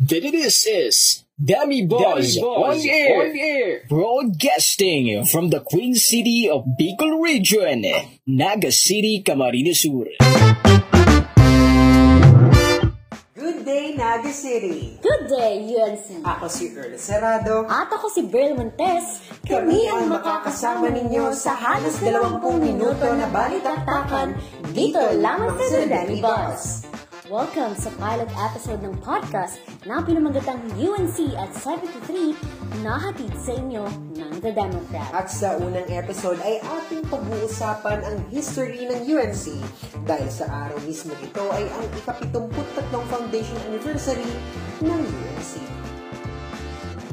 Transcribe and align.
This 0.00 0.64
is 0.64 1.28
Demi 1.36 1.84
Boss 1.84 2.40
on 2.40 2.80
air, 2.88 3.20
on 3.20 3.36
air, 3.36 3.84
broadcasting 3.84 5.28
from 5.28 5.52
the 5.52 5.60
Queen 5.60 5.92
City 5.92 6.48
of 6.48 6.64
Bicol 6.80 7.20
Region, 7.20 7.84
Naga 8.24 8.72
City, 8.72 9.20
Camarines 9.20 9.76
Sur. 9.76 10.08
Good 13.36 13.60
day, 13.68 13.92
Naga 13.92 14.32
City! 14.32 14.96
Good 15.04 15.28
day, 15.28 15.68
UNC! 15.68 16.24
Ako 16.24 16.48
si 16.48 16.72
Earl 16.72 16.96
Serrado. 16.96 17.68
At 17.68 17.92
ako 17.92 18.08
si 18.08 18.24
Brill 18.24 18.56
Montes. 18.56 19.20
Kami 19.44 19.84
ang 19.84 20.08
makakasama 20.08 20.88
ninyo 20.88 21.28
sa 21.36 21.52
halos 21.52 22.00
20 22.00 22.40
minuto 22.56 23.04
na 23.04 23.28
balitaktakan 23.28 24.32
dito 24.72 24.96
lamang 25.20 25.60
sa 25.60 25.84
Danny 25.84 26.24
Boss. 26.24 26.89
Welcome 27.30 27.78
sa 27.78 27.94
pilot 27.94 28.26
episode 28.42 28.82
ng 28.82 28.90
podcast 29.06 29.62
na 29.86 30.02
pinamagatang 30.02 30.66
UNC 30.74 31.38
at 31.38 31.54
73 31.54 32.34
na 32.82 32.98
hatid 32.98 33.30
sa 33.38 33.54
inyo 33.54 33.86
ng 34.18 34.42
The 34.42 34.50
Democrat. 34.50 35.14
At 35.14 35.30
sa 35.30 35.54
unang 35.62 35.86
episode 35.94 36.42
ay 36.42 36.58
ating 36.58 37.06
pag-uusapan 37.06 38.02
ang 38.02 38.18
history 38.34 38.82
ng 38.82 39.06
UNC 39.06 39.62
dahil 40.10 40.26
sa 40.26 40.50
araw 40.66 40.82
mismo 40.82 41.14
ito 41.22 41.46
ay 41.54 41.70
ang 41.70 41.86
ikapitumput-tatlong 42.02 43.06
foundation 43.06 43.62
anniversary 43.70 44.26
ng 44.82 44.98
UNC. 44.98 45.62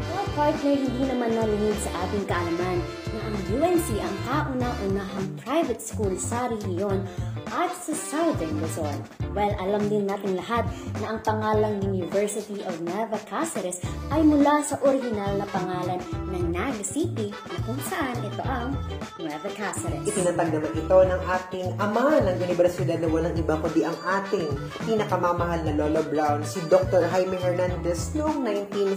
Well, 0.02 0.30
partner, 0.34 0.82
hindi 0.82 1.14
naman 1.14 1.30
nalingid 1.38 1.78
sa 1.78 1.94
ating 2.10 2.26
kaalaman 2.26 2.82
na 3.14 3.20
ang 3.22 3.38
UNC 3.54 3.88
ang 4.02 4.16
kauna-unahang 4.26 5.30
private 5.46 5.78
school 5.86 6.18
sa 6.18 6.50
rehiyon 6.50 7.06
at 7.52 7.72
sa 7.76 7.94
Southern 7.94 8.60
Luzon. 8.60 9.00
Well, 9.38 9.54
alam 9.62 9.86
din 9.86 10.10
natin 10.10 10.34
lahat 10.34 10.66
na 10.98 11.14
ang 11.14 11.20
pangalang 11.22 11.78
University 11.86 12.66
of 12.66 12.82
Nueva 12.82 13.22
Cáceres 13.30 13.78
ay 14.10 14.26
mula 14.26 14.66
sa 14.66 14.82
original 14.82 15.38
na 15.38 15.46
pangalan 15.54 16.02
ng 16.34 16.46
Naga 16.50 16.82
City 16.82 17.30
na 17.30 17.58
kung 17.62 17.78
saan 17.86 18.18
ito 18.26 18.42
ang 18.42 18.74
Nueva 19.22 19.50
Cáceres. 19.54 20.02
Itinatag 20.10 20.50
naman 20.58 20.74
ito 20.74 20.98
ng 20.98 21.22
ating 21.22 21.68
ama 21.78 22.18
ng 22.18 22.38
universidad 22.42 22.98
na 22.98 23.10
walang 23.14 23.38
iba 23.38 23.56
kundi 23.62 23.86
ang 23.86 23.98
ating 24.02 24.50
pinakamamahal 24.90 25.62
na 25.70 25.74
Lolo 25.78 26.02
Brown, 26.10 26.42
si 26.42 26.58
Dr. 26.66 27.06
Jaime 27.14 27.38
Hernandez 27.38 28.18
noong 28.18 28.42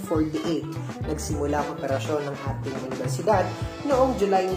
1948. 0.09 1.05
Nagsimula 1.05 1.61
ang 1.61 1.69
operasyon 1.77 2.33
ng 2.33 2.37
ating 2.49 2.77
universidad 2.89 3.45
noong 3.85 4.17
July 4.17 4.49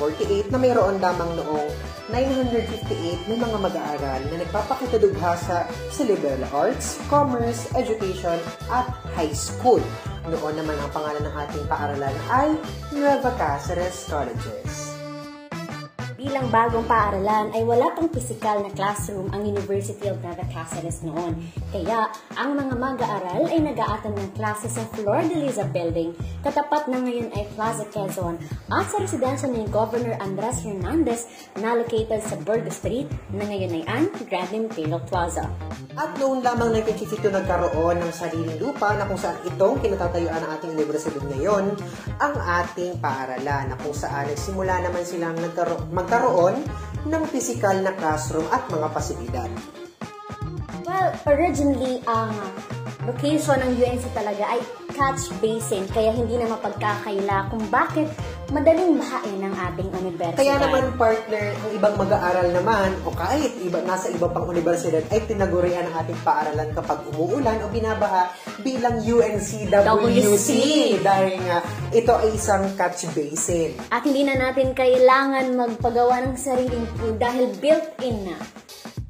1948 0.00 0.52
na 0.54 0.58
mayroon 0.58 0.96
lamang 1.02 1.30
noong 1.36 1.68
958 2.08 3.28
ng 3.28 3.36
mga 3.36 3.58
mag-aaral 3.60 4.20
na 4.32 4.36
nagpapakitadughasa 4.40 5.68
sa 5.68 6.02
liberal 6.08 6.40
arts, 6.56 6.96
commerce, 7.12 7.68
education, 7.76 8.40
at 8.72 8.88
high 9.12 9.32
school. 9.36 9.80
Noon 10.24 10.56
naman 10.56 10.76
ang 10.80 10.90
pangalan 10.92 11.24
ng 11.24 11.34
ating 11.36 11.64
paaralan 11.68 12.16
ay 12.32 12.56
Nueva 12.96 13.32
Cáceres 13.36 14.08
Colleges. 14.08 14.87
Bilang 16.18 16.50
bagong 16.50 16.82
paaralan 16.90 17.54
ay 17.54 17.62
wala 17.62 17.94
pang 17.94 18.10
physical 18.10 18.66
na 18.66 18.74
classroom 18.74 19.30
ang 19.30 19.46
University 19.46 20.10
of 20.10 20.18
Nueva 20.18 20.42
Cáceres 20.50 21.06
noon. 21.06 21.38
Kaya 21.70 22.10
ang 22.34 22.58
mga 22.58 22.74
mag-aaral 22.74 23.46
ay 23.46 23.62
nag-aatan 23.62 24.18
ng 24.18 24.34
klase 24.34 24.66
sa 24.66 24.82
Flor 24.98 25.22
de 25.30 25.38
Liza 25.38 25.70
Building, 25.70 26.10
katapat 26.42 26.90
na 26.90 27.06
ngayon 27.06 27.30
ay 27.38 27.46
Plaza 27.54 27.86
Quezon, 27.86 28.34
at 28.66 28.90
sa 28.90 28.98
residensya 28.98 29.46
ni 29.46 29.62
Governor 29.70 30.18
Andres 30.18 30.58
Hernandez 30.66 31.30
na 31.62 31.78
located 31.78 32.18
sa 32.18 32.34
Burgo 32.42 32.74
Street 32.74 33.06
na 33.30 33.46
ngayon 33.46 33.78
ay 33.78 33.84
ang 33.86 34.10
Grand 34.26 34.50
Imperial 34.50 34.98
Plaza. 35.06 35.46
At 35.94 36.18
noong 36.18 36.42
lamang 36.42 36.82
1952 36.82 37.30
nagkaroon 37.30 38.02
ng 38.02 38.10
sariling 38.10 38.58
lupa 38.58 38.90
na 38.98 39.06
kung 39.06 39.18
saan 39.22 39.38
itong 39.46 39.78
kinatatayuan 39.78 40.42
ng 40.42 40.50
ating 40.58 40.72
universidad 40.74 41.22
ngayon, 41.30 41.78
ang 42.18 42.34
ating 42.34 42.98
paaralan 42.98 43.70
na 43.70 43.78
kung 43.78 43.94
saan 43.94 44.26
nagsimula 44.26 44.82
naman 44.82 45.06
silang 45.06 45.38
nagkaro- 45.38 45.86
magkaroon 46.08 46.56
ng 47.04 47.22
physical 47.28 47.84
na 47.84 47.92
classroom 48.00 48.48
at 48.48 48.64
mga 48.72 48.88
pasilidad. 48.96 49.50
Well, 50.88 51.12
originally, 51.28 52.00
ang 52.08 52.32
location 53.04 53.60
ng 53.60 53.76
UNC 53.76 54.08
talaga 54.16 54.56
ay 54.56 54.60
catch 54.96 55.28
basin, 55.44 55.84
kaya 55.92 56.16
hindi 56.16 56.40
na 56.40 56.48
mapagkakaila 56.48 57.52
kung 57.52 57.60
bakit 57.68 58.08
madaling 58.48 58.96
bahain 58.96 59.38
ng 59.44 59.54
ating 59.54 59.88
universidad. 59.92 60.40
Kaya 60.40 60.56
naman 60.56 60.96
partner, 60.96 61.52
ang 61.52 61.72
ibang 61.76 61.94
mag-aaral 62.00 62.48
naman 62.48 62.88
o 63.04 63.12
kahit 63.12 63.52
iba, 63.60 63.84
nasa 63.84 64.08
iba 64.08 64.24
pang 64.32 64.48
universidad 64.48 65.04
ay 65.12 65.20
tinagurian 65.28 65.84
ang 65.92 66.04
ating 66.04 66.16
paaralan 66.24 66.72
kapag 66.72 67.04
umuulan 67.12 67.60
o 67.60 67.68
binabaha 67.68 68.32
bilang 68.64 69.04
UNCWC 69.04 70.48
dahil 71.04 71.34
nga 71.44 71.58
ito 71.92 72.12
ay 72.16 72.28
isang 72.32 72.64
catch 72.72 73.12
basin. 73.12 73.76
At 73.92 74.08
hindi 74.08 74.24
na 74.24 74.40
natin 74.40 74.72
kailangan 74.72 75.52
magpagawa 75.52 76.24
ng 76.32 76.36
sariling 76.40 76.88
pool 76.96 77.20
dahil 77.20 77.52
built-in 77.60 78.32
na. 78.32 78.38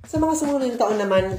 Sa 0.08 0.18
mga 0.18 0.34
sumunod 0.34 0.74
taon 0.74 0.98
naman, 0.98 1.38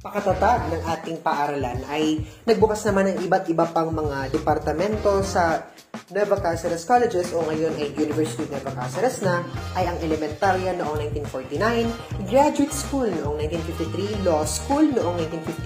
pakatatag 0.00 0.72
ng 0.72 0.82
ating 0.86 1.18
paaralan 1.20 1.82
ay 1.90 2.24
nagbukas 2.48 2.86
naman 2.88 3.12
ng 3.12 3.26
iba't 3.26 3.44
iba 3.52 3.68
pang 3.68 3.92
mga 3.92 4.32
departamento 4.32 5.20
sa 5.20 5.68
Cáceres 6.10 6.82
Colleges 6.82 7.30
o 7.30 7.46
ngayon 7.46 7.70
ay 7.78 7.94
University 7.94 8.50
of 8.50 8.66
Cáceres 8.66 9.22
na 9.22 9.46
ay 9.78 9.86
ang 9.86 9.94
elementarya 10.02 10.74
noong 10.74 10.98
1949, 11.14 12.26
graduate 12.26 12.74
school 12.74 13.06
noong 13.22 13.38
1953, 13.38 14.26
law 14.26 14.42
school 14.42 14.82
noong 14.90 15.14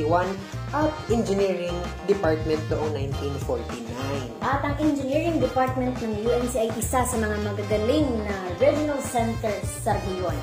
1951, 0.04 0.28
at 0.76 0.92
engineering 1.08 1.76
department 2.04 2.60
noong 2.68 2.92
1949. 2.92 4.44
At 4.44 4.60
ang 4.60 4.76
engineering 4.84 5.40
department 5.40 5.96
ng 6.04 6.12
UNC 6.28 6.52
ay 6.60 6.68
isa 6.76 7.08
sa 7.08 7.16
mga 7.16 7.36
magagaling 7.40 8.08
na 8.28 8.36
regional 8.60 9.00
centers 9.00 9.64
sa 9.80 9.96
rehiyon. 9.96 10.36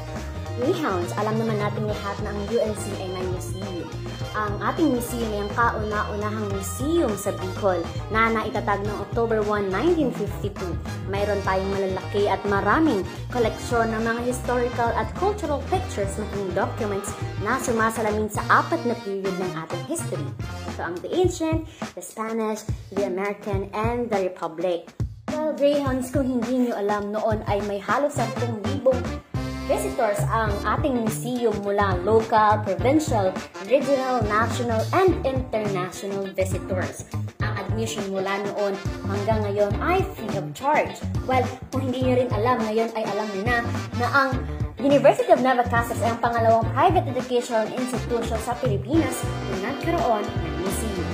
Greyhounds, 0.57 1.13
alam 1.21 1.37
naman 1.37 1.61
natin 1.61 1.85
lahat 1.85 2.17
na 2.25 2.33
ang 2.33 2.41
UNC 2.49 2.83
ay 2.97 3.09
may 3.13 3.25
museum. 3.29 4.10
Ang 4.31 4.63
ating 4.63 4.95
museum 4.95 5.27
ay 5.27 5.43
ang 5.43 5.51
kauna-unahang 5.51 6.47
museum 6.55 7.11
sa 7.19 7.35
Bicol 7.35 7.83
na 8.15 8.31
naitatag 8.31 8.79
noong 8.87 9.03
October 9.03 9.43
1, 9.43 9.67
1952. 10.15 11.11
Mayroon 11.11 11.43
tayong 11.43 11.67
malalaki 11.67 12.31
at 12.31 12.39
maraming 12.47 13.03
koleksyon 13.27 13.91
ng 13.91 13.99
mga 14.07 14.31
historical 14.31 14.87
at 14.95 15.11
cultural 15.19 15.59
pictures 15.67 16.15
ng 16.15 16.55
documents 16.55 17.11
na 17.43 17.59
sumasalamin 17.59 18.31
sa 18.31 18.39
apat 18.47 18.79
na 18.87 18.95
period 19.03 19.35
ng 19.35 19.51
ating 19.67 19.83
history. 19.91 20.29
Ito 20.71 20.79
ang 20.79 20.95
the 21.03 21.11
Ancient, 21.11 21.67
the 21.91 22.03
Spanish, 22.03 22.63
the 22.95 23.03
American, 23.03 23.67
and 23.75 24.07
the 24.07 24.31
Republic. 24.31 24.87
Well, 25.27 25.51
Greyhounds, 25.59 26.07
kung 26.07 26.23
hindi 26.23 26.71
nyo 26.71 26.79
alam, 26.79 27.11
noon 27.11 27.43
ay 27.51 27.59
may 27.67 27.83
halos 27.83 28.15
10,000 28.15 28.63
visitors 29.71 30.19
ang 30.27 30.51
ating 30.67 30.99
museum 30.99 31.55
mula 31.63 31.95
local, 32.03 32.59
provincial, 32.67 33.31
regional, 33.71 34.19
national, 34.27 34.83
and 34.91 35.15
international 35.23 36.27
visitors. 36.35 37.07
Ang 37.39 37.55
admission 37.55 38.03
mula 38.11 38.35
noon 38.51 38.75
hanggang 39.07 39.39
ngayon 39.47 39.71
ay 39.79 40.03
free 40.11 40.35
of 40.35 40.51
charge. 40.51 40.91
Well, 41.23 41.47
kung 41.71 41.87
hindi 41.87 42.03
nyo 42.03 42.19
rin 42.19 42.29
alam, 42.35 42.59
ngayon 42.67 42.91
ay 42.99 43.03
alam 43.15 43.27
nyo 43.31 43.43
na 43.47 43.57
na 43.95 44.07
ang 44.11 44.29
University 44.83 45.31
of 45.31 45.39
Cáceres 45.39 46.03
ay 46.03 46.11
ang 46.11 46.19
pangalawang 46.19 46.67
private 46.75 47.07
educational 47.07 47.69
institution 47.71 48.39
sa 48.43 48.51
Pilipinas 48.59 49.23
na 49.23 49.71
nagkaroon 49.71 50.25
ng 50.27 50.53
museum. 50.67 51.10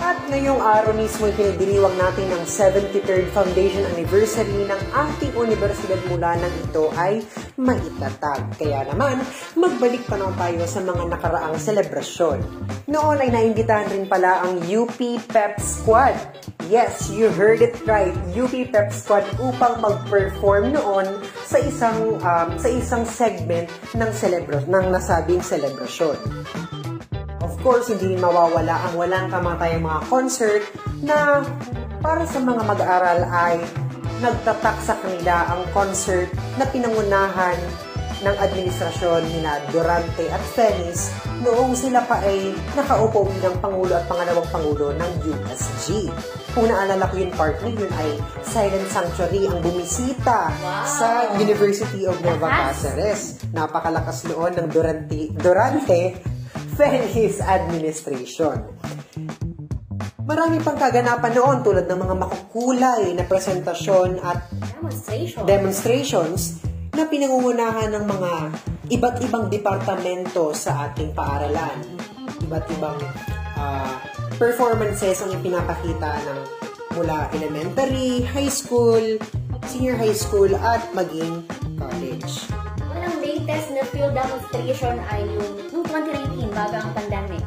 At 0.00 0.16
ngayong 0.32 0.64
araw 0.64 0.96
mismo 0.96 1.28
ay 1.28 1.36
pinagdiriwang 1.36 1.92
natin 2.00 2.32
ang 2.32 2.48
73rd 2.48 3.28
Foundation 3.36 3.84
Anniversary 3.92 4.64
ng 4.64 4.80
ating 4.96 5.36
universidad 5.36 6.00
mula 6.08 6.40
nang 6.40 6.54
ito 6.56 6.88
ay 6.96 7.20
maitatag. 7.60 8.48
Kaya 8.56 8.88
naman, 8.88 9.20
magbalik 9.60 10.00
pa 10.08 10.16
naman 10.16 10.32
tayo 10.40 10.64
sa 10.64 10.80
mga 10.80 11.04
nakaraang 11.04 11.60
selebrasyon. 11.60 12.40
Noon 12.88 13.20
ay 13.20 13.28
naimbitahan 13.28 13.92
rin 13.92 14.08
pala 14.08 14.40
ang 14.40 14.64
UP 14.64 14.96
Pep 15.28 15.60
Squad. 15.60 16.16
Yes, 16.72 17.12
you 17.12 17.28
heard 17.28 17.60
it 17.60 17.76
right. 17.84 18.16
UP 18.32 18.56
Pep 18.72 18.96
Squad 18.96 19.28
upang 19.36 19.84
mag-perform 19.84 20.80
noon 20.80 21.06
sa 21.44 21.60
isang 21.60 22.16
um, 22.24 22.48
sa 22.56 22.68
isang 22.72 23.04
segment 23.04 23.68
ng 23.92 24.10
celebra 24.16 24.64
ng 24.64 24.86
nasabing 24.88 25.44
selebrasyon. 25.44 26.16
Of 27.50 27.58
course, 27.66 27.90
hindi 27.90 28.14
mawawala 28.14 28.86
ang 28.86 28.94
walang 28.94 29.26
kamatayang 29.26 29.82
mga 29.82 30.00
concert 30.06 30.62
na 31.02 31.42
para 31.98 32.22
sa 32.22 32.38
mga 32.38 32.62
mag-aaral 32.62 33.20
ay 33.26 33.58
nagtatak 34.22 34.78
sa 34.78 34.94
kanila 35.02 35.50
ang 35.50 35.66
concert 35.74 36.30
na 36.54 36.64
pinangunahan 36.70 37.58
ng 38.20 38.36
administrasyon 38.36 39.24
ni 39.26 39.40
na 39.40 39.58
Durante 39.72 40.28
at 40.28 40.44
Fenice 40.52 41.08
noong 41.40 41.72
sila 41.72 42.04
pa 42.04 42.20
ay 42.20 42.52
nakaupo 42.76 43.24
bilang 43.32 43.56
Pangulo 43.58 43.96
at 43.96 44.04
Pangalawang 44.04 44.44
Pangulo 44.52 44.92
ng 44.92 45.12
USG. 45.24 46.12
Kung 46.52 46.68
naalala 46.68 47.08
ko 47.08 47.16
yung 47.16 47.32
partner, 47.32 47.72
yun 47.72 47.92
ay 47.96 48.20
Silent 48.44 48.92
Sanctuary 48.92 49.48
ang 49.48 49.64
bumisita 49.64 50.52
Wow. 50.52 50.84
sa 50.84 51.08
University 51.40 52.04
of 52.04 52.20
Nueva 52.20 52.44
Lakas. 52.44 52.84
Cáceres. 52.84 53.20
Napakalakas 53.56 54.28
noon 54.28 54.52
ng 54.52 54.68
Durante, 54.68 55.20
Durante 55.32 56.00
Fenice 56.80 57.44
administration. 57.44 58.56
Marami 60.24 60.64
pang 60.64 60.80
kaganapan 60.80 61.32
noon 61.36 61.58
tulad 61.60 61.84
ng 61.84 61.98
mga 62.08 62.14
makukulay 62.16 63.12
na 63.12 63.28
presentasyon 63.28 64.16
at 64.24 64.48
Demonstration. 64.48 65.44
demonstrations 65.44 66.64
na 66.96 67.04
pinangungunahan 67.04 67.92
ng 67.92 68.04
mga 68.08 68.32
iba't 68.96 69.16
ibang 69.28 69.52
departamento 69.52 70.56
sa 70.56 70.88
ating 70.88 71.12
paaralan. 71.12 71.84
Iba't 72.48 72.64
ibang 72.72 72.96
ah, 73.60 74.00
performances 74.40 75.20
ang 75.20 75.36
ipinapakita 75.36 76.16
ng 76.32 76.38
mula 76.96 77.28
elementary, 77.36 78.24
high 78.24 78.48
school, 78.48 79.20
senior 79.68 80.00
high 80.00 80.16
school, 80.16 80.48
at 80.56 80.80
maging 80.96 81.44
college. 81.76 82.48
Field 83.90 84.14
demonstration 84.14 84.96
ay 85.10 85.26
yung 85.26 85.50
noong 85.74 85.86
2019 85.86 86.54
bago 86.54 86.76
ang 86.78 86.90
pandemic. 86.94 87.42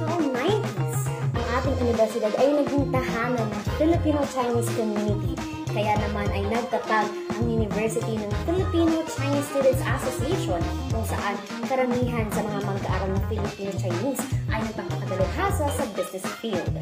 Noong 0.00 0.32
90s, 0.32 0.98
ang 1.36 1.46
ating 1.60 1.76
universidad 1.84 2.32
ay 2.40 2.48
naging 2.64 2.88
tahanan 2.88 3.44
ng 3.44 3.62
Filipino-Chinese 3.76 4.70
community. 4.76 5.34
Kaya 5.74 5.98
naman 6.00 6.30
ay 6.32 6.46
nagtatag 6.48 7.06
ang 7.34 7.44
University 7.50 8.16
ng 8.16 8.32
Filipino-Chinese 8.48 9.48
Students 9.52 9.82
Association 9.84 10.60
kung 10.88 11.04
saan 11.04 11.34
karamihan 11.68 12.24
sa 12.32 12.40
mga 12.46 12.60
mag-aaral 12.64 13.10
ng 13.12 13.24
Filipino-Chinese 13.28 14.22
ay 14.54 14.60
nagpapakadalahasa 14.64 15.66
sa 15.68 15.84
business 15.92 16.26
field. 16.40 16.74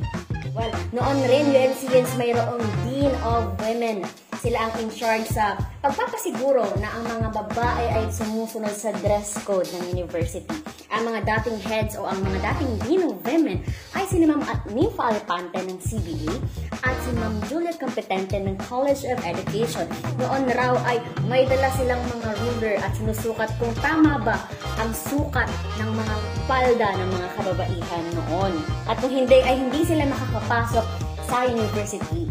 Well, 0.52 0.70
noon 0.92 1.18
rin 1.26 1.50
UNCNs 1.50 2.12
mayroong 2.20 2.62
Dean 2.84 3.12
of 3.24 3.56
Women. 3.58 4.04
Sila 4.42 4.58
ang 4.66 4.74
in 4.82 4.90
charge 4.90 5.30
sa 5.30 5.54
pagpapasiguro 5.78 6.66
na 6.82 6.90
ang 6.98 7.06
mga 7.06 7.30
babae 7.30 7.86
ay 7.94 8.10
sumusunod 8.10 8.74
sa 8.74 8.90
dress 8.98 9.38
code 9.46 9.70
ng 9.70 9.94
university. 9.94 10.50
Ang 10.90 11.14
mga 11.14 11.22
dating 11.30 11.62
heads 11.62 11.94
o 11.94 12.02
ang 12.10 12.18
mga 12.26 12.50
dating 12.50 12.74
Dean 12.82 13.06
of 13.06 13.22
Women 13.22 13.62
ay 13.94 14.02
si 14.10 14.18
Ma'am 14.18 14.42
Ninfa 14.74 15.14
Alpante 15.14 15.62
ng 15.62 15.78
CBA 15.78 16.34
at 16.82 16.96
si 17.06 17.14
Ma'am 17.14 17.38
Julia 17.46 17.70
Competente 17.78 18.34
ng 18.42 18.58
College 18.66 19.06
of 19.14 19.22
Education. 19.22 19.86
Noon 20.18 20.50
raw 20.58 20.74
ay 20.90 20.98
may 21.30 21.46
dala 21.46 21.70
silang 21.78 22.02
mga 22.10 22.34
ruler 22.42 22.82
at 22.82 22.98
sinusukat 22.98 23.46
kung 23.62 23.70
tama 23.78 24.18
ba 24.26 24.42
ang 24.82 24.90
sukat 24.90 25.46
ng 25.78 25.90
mga 25.94 26.14
palda 26.50 26.90
ng 26.98 27.10
mga 27.14 27.28
kababaihan 27.38 28.04
noon. 28.18 28.58
At 28.90 28.98
kung 28.98 29.14
hindi, 29.14 29.38
ay 29.38 29.54
hindi 29.54 29.86
sila 29.86 30.02
makakapasok 30.10 30.86
sa 31.30 31.46
university. 31.46 32.26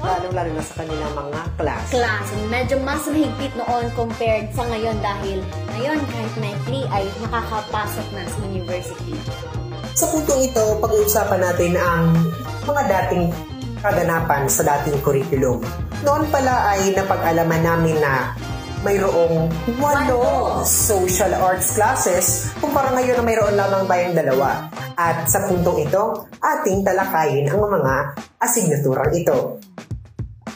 Lalong-lalo 0.00 0.50
na 0.52 0.62
sa 0.64 0.74
kanilang 0.82 1.12
mga 1.16 1.40
class. 1.56 1.84
Class, 1.88 2.26
medyo 2.52 2.76
mas 2.84 3.04
mahigpit 3.08 3.52
noon 3.56 3.84
compared 3.96 4.52
sa 4.52 4.64
ngayon 4.68 4.96
dahil 5.00 5.38
ngayon 5.76 5.98
kahit 6.10 6.34
maikli 6.40 6.80
ay 6.92 7.04
nakakapasok 7.24 8.06
na 8.12 8.22
sa 8.28 8.38
university. 8.44 9.14
Sa 9.96 10.04
puntong 10.12 10.40
ito, 10.44 10.64
pag-uusapan 10.84 11.40
natin 11.40 11.72
ang 11.80 12.12
mga 12.68 12.82
dating 12.84 13.32
kaganapan 13.80 14.44
sa 14.50 14.62
dating 14.66 15.00
curriculum. 15.00 15.64
Noon 16.04 16.28
pala 16.28 16.76
ay 16.76 16.92
napag-alaman 16.92 17.62
namin 17.64 17.96
na 17.96 18.36
mayroong 18.84 19.48
Walo. 19.80 20.62
social 20.62 21.32
arts 21.42 21.74
classes 21.74 22.54
kumpara 22.62 22.94
ngayon 22.94 23.18
na 23.18 23.24
mayroon 23.24 23.54
lamang 23.56 23.88
tayong 23.88 24.14
dalawa. 24.14 24.68
At 24.96 25.28
sa 25.28 25.44
puntong 25.48 25.88
ito, 25.88 26.28
ating 26.40 26.84
talakayin 26.84 27.48
ang 27.52 27.60
mga 27.60 27.94
asignaturang 28.40 29.12
ito. 29.12 29.60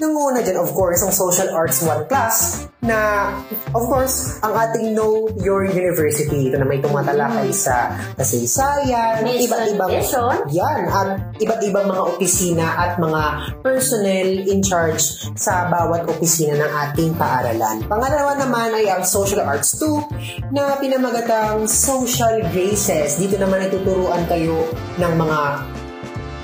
Nanguna 0.01 0.41
dyan, 0.41 0.57
of 0.57 0.73
course, 0.73 1.05
ang 1.05 1.13
Social 1.13 1.53
Arts 1.53 1.85
1 1.85 2.09
class 2.09 2.65
na, 2.81 3.29
of 3.77 3.85
course, 3.85 4.41
ang 4.41 4.57
ating 4.57 4.97
Know 4.97 5.29
Your 5.45 5.69
University. 5.69 6.49
Ito 6.49 6.57
na 6.57 6.65
may 6.65 6.81
tumatalakay 6.81 7.53
sa 7.53 8.01
kasaysayan, 8.17 9.21
Mission, 9.21 9.45
iba't 9.45 9.65
ibang 9.77 9.93
vision. 9.93 10.37
yan, 10.49 10.89
at 10.89 11.09
iba't 11.37 11.61
ibang 11.69 11.85
mga 11.93 12.03
opisina 12.17 12.67
at 12.81 12.97
mga 12.97 13.23
personnel 13.61 14.29
in 14.49 14.65
charge 14.65 15.29
sa 15.37 15.69
bawat 15.69 16.09
opisina 16.09 16.57
ng 16.57 16.73
ating 16.89 17.13
paaralan. 17.21 17.85
Pangalawa 17.85 18.41
naman 18.41 18.73
ay 18.73 18.89
ang 18.89 19.05
Social 19.05 19.45
Arts 19.45 19.77
2 19.77 20.57
na 20.57 20.81
pinamagatang 20.81 21.69
Social 21.69 22.41
Graces. 22.49 23.21
Dito 23.21 23.37
naman 23.37 23.69
ay 23.69 23.69
tuturuan 23.69 24.25
kayo 24.33 24.65
ng 24.97 25.13
mga 25.13 25.41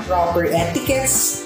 proper 0.07 0.45
etiquettes, 0.53 1.46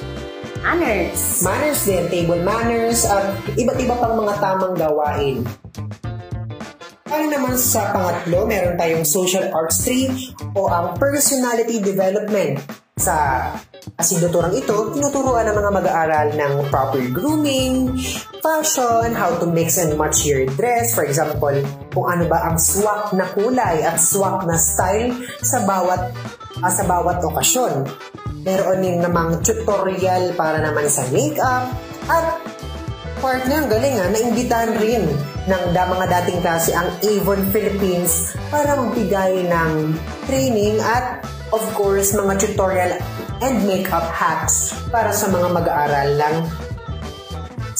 Honors. 0.60 1.40
manners 1.40 1.80
din, 1.88 2.04
table 2.12 2.42
manners, 2.44 3.08
at 3.08 3.32
iba't 3.56 3.78
iba 3.80 3.94
pang 3.96 4.14
mga 4.20 4.34
tamang 4.38 4.74
gawain. 4.76 5.36
Para 7.10 7.26
naman 7.26 7.58
sa 7.58 7.90
pangatlo, 7.90 8.46
meron 8.46 8.78
tayong 8.78 9.02
Social 9.02 9.50
Arts 9.50 9.82
3 9.82 10.54
o 10.54 10.70
ang 10.70 10.94
Personality 11.00 11.82
Development. 11.82 12.60
Sa 13.00 13.48
asignaturang 13.96 14.52
ito, 14.52 14.92
tinuturuan 14.92 15.48
ng 15.48 15.56
mga 15.56 15.70
mag-aaral 15.72 16.26
ng 16.36 16.52
proper 16.68 17.00
grooming, 17.08 17.96
fashion, 18.44 19.16
how 19.16 19.32
to 19.40 19.48
mix 19.48 19.80
and 19.80 19.96
match 19.96 20.28
your 20.28 20.44
dress, 20.54 20.92
for 20.92 21.08
example, 21.08 21.56
kung 21.96 22.06
ano 22.06 22.28
ba 22.28 22.52
ang 22.52 22.60
swak 22.60 23.16
na 23.16 23.24
kulay 23.32 23.80
at 23.80 23.96
swak 23.96 24.44
na 24.44 24.60
style 24.60 25.16
sa 25.40 25.64
bawat 25.64 26.12
ah, 26.60 26.72
sa 26.72 26.84
bawat 26.84 27.24
okasyon. 27.24 27.88
Meron 28.40 28.80
din 28.80 29.04
namang 29.04 29.44
tutorial 29.44 30.32
para 30.32 30.64
naman 30.64 30.88
sa 30.88 31.04
makeup. 31.12 31.68
At 32.08 32.40
partner, 33.20 33.64
ang 33.64 33.68
galing 33.68 33.96
ha, 34.00 34.06
naimbitahan 34.08 34.72
rin 34.80 35.04
ng 35.44 35.64
da, 35.76 35.84
mga 35.88 36.06
dating 36.08 36.40
klase 36.40 36.72
ang 36.72 36.88
Avon 37.04 37.42
Philippines 37.52 38.32
para 38.48 38.76
magbigay 38.76 39.44
ng 39.44 39.72
training 40.24 40.80
at 40.80 41.20
of 41.52 41.64
course 41.76 42.16
mga 42.16 42.38
tutorial 42.40 42.92
and 43.40 43.64
makeup 43.64 44.08
hacks 44.12 44.72
para 44.92 45.12
sa 45.12 45.28
mga 45.28 45.48
mag-aaral 45.52 46.08
ng 46.16 46.36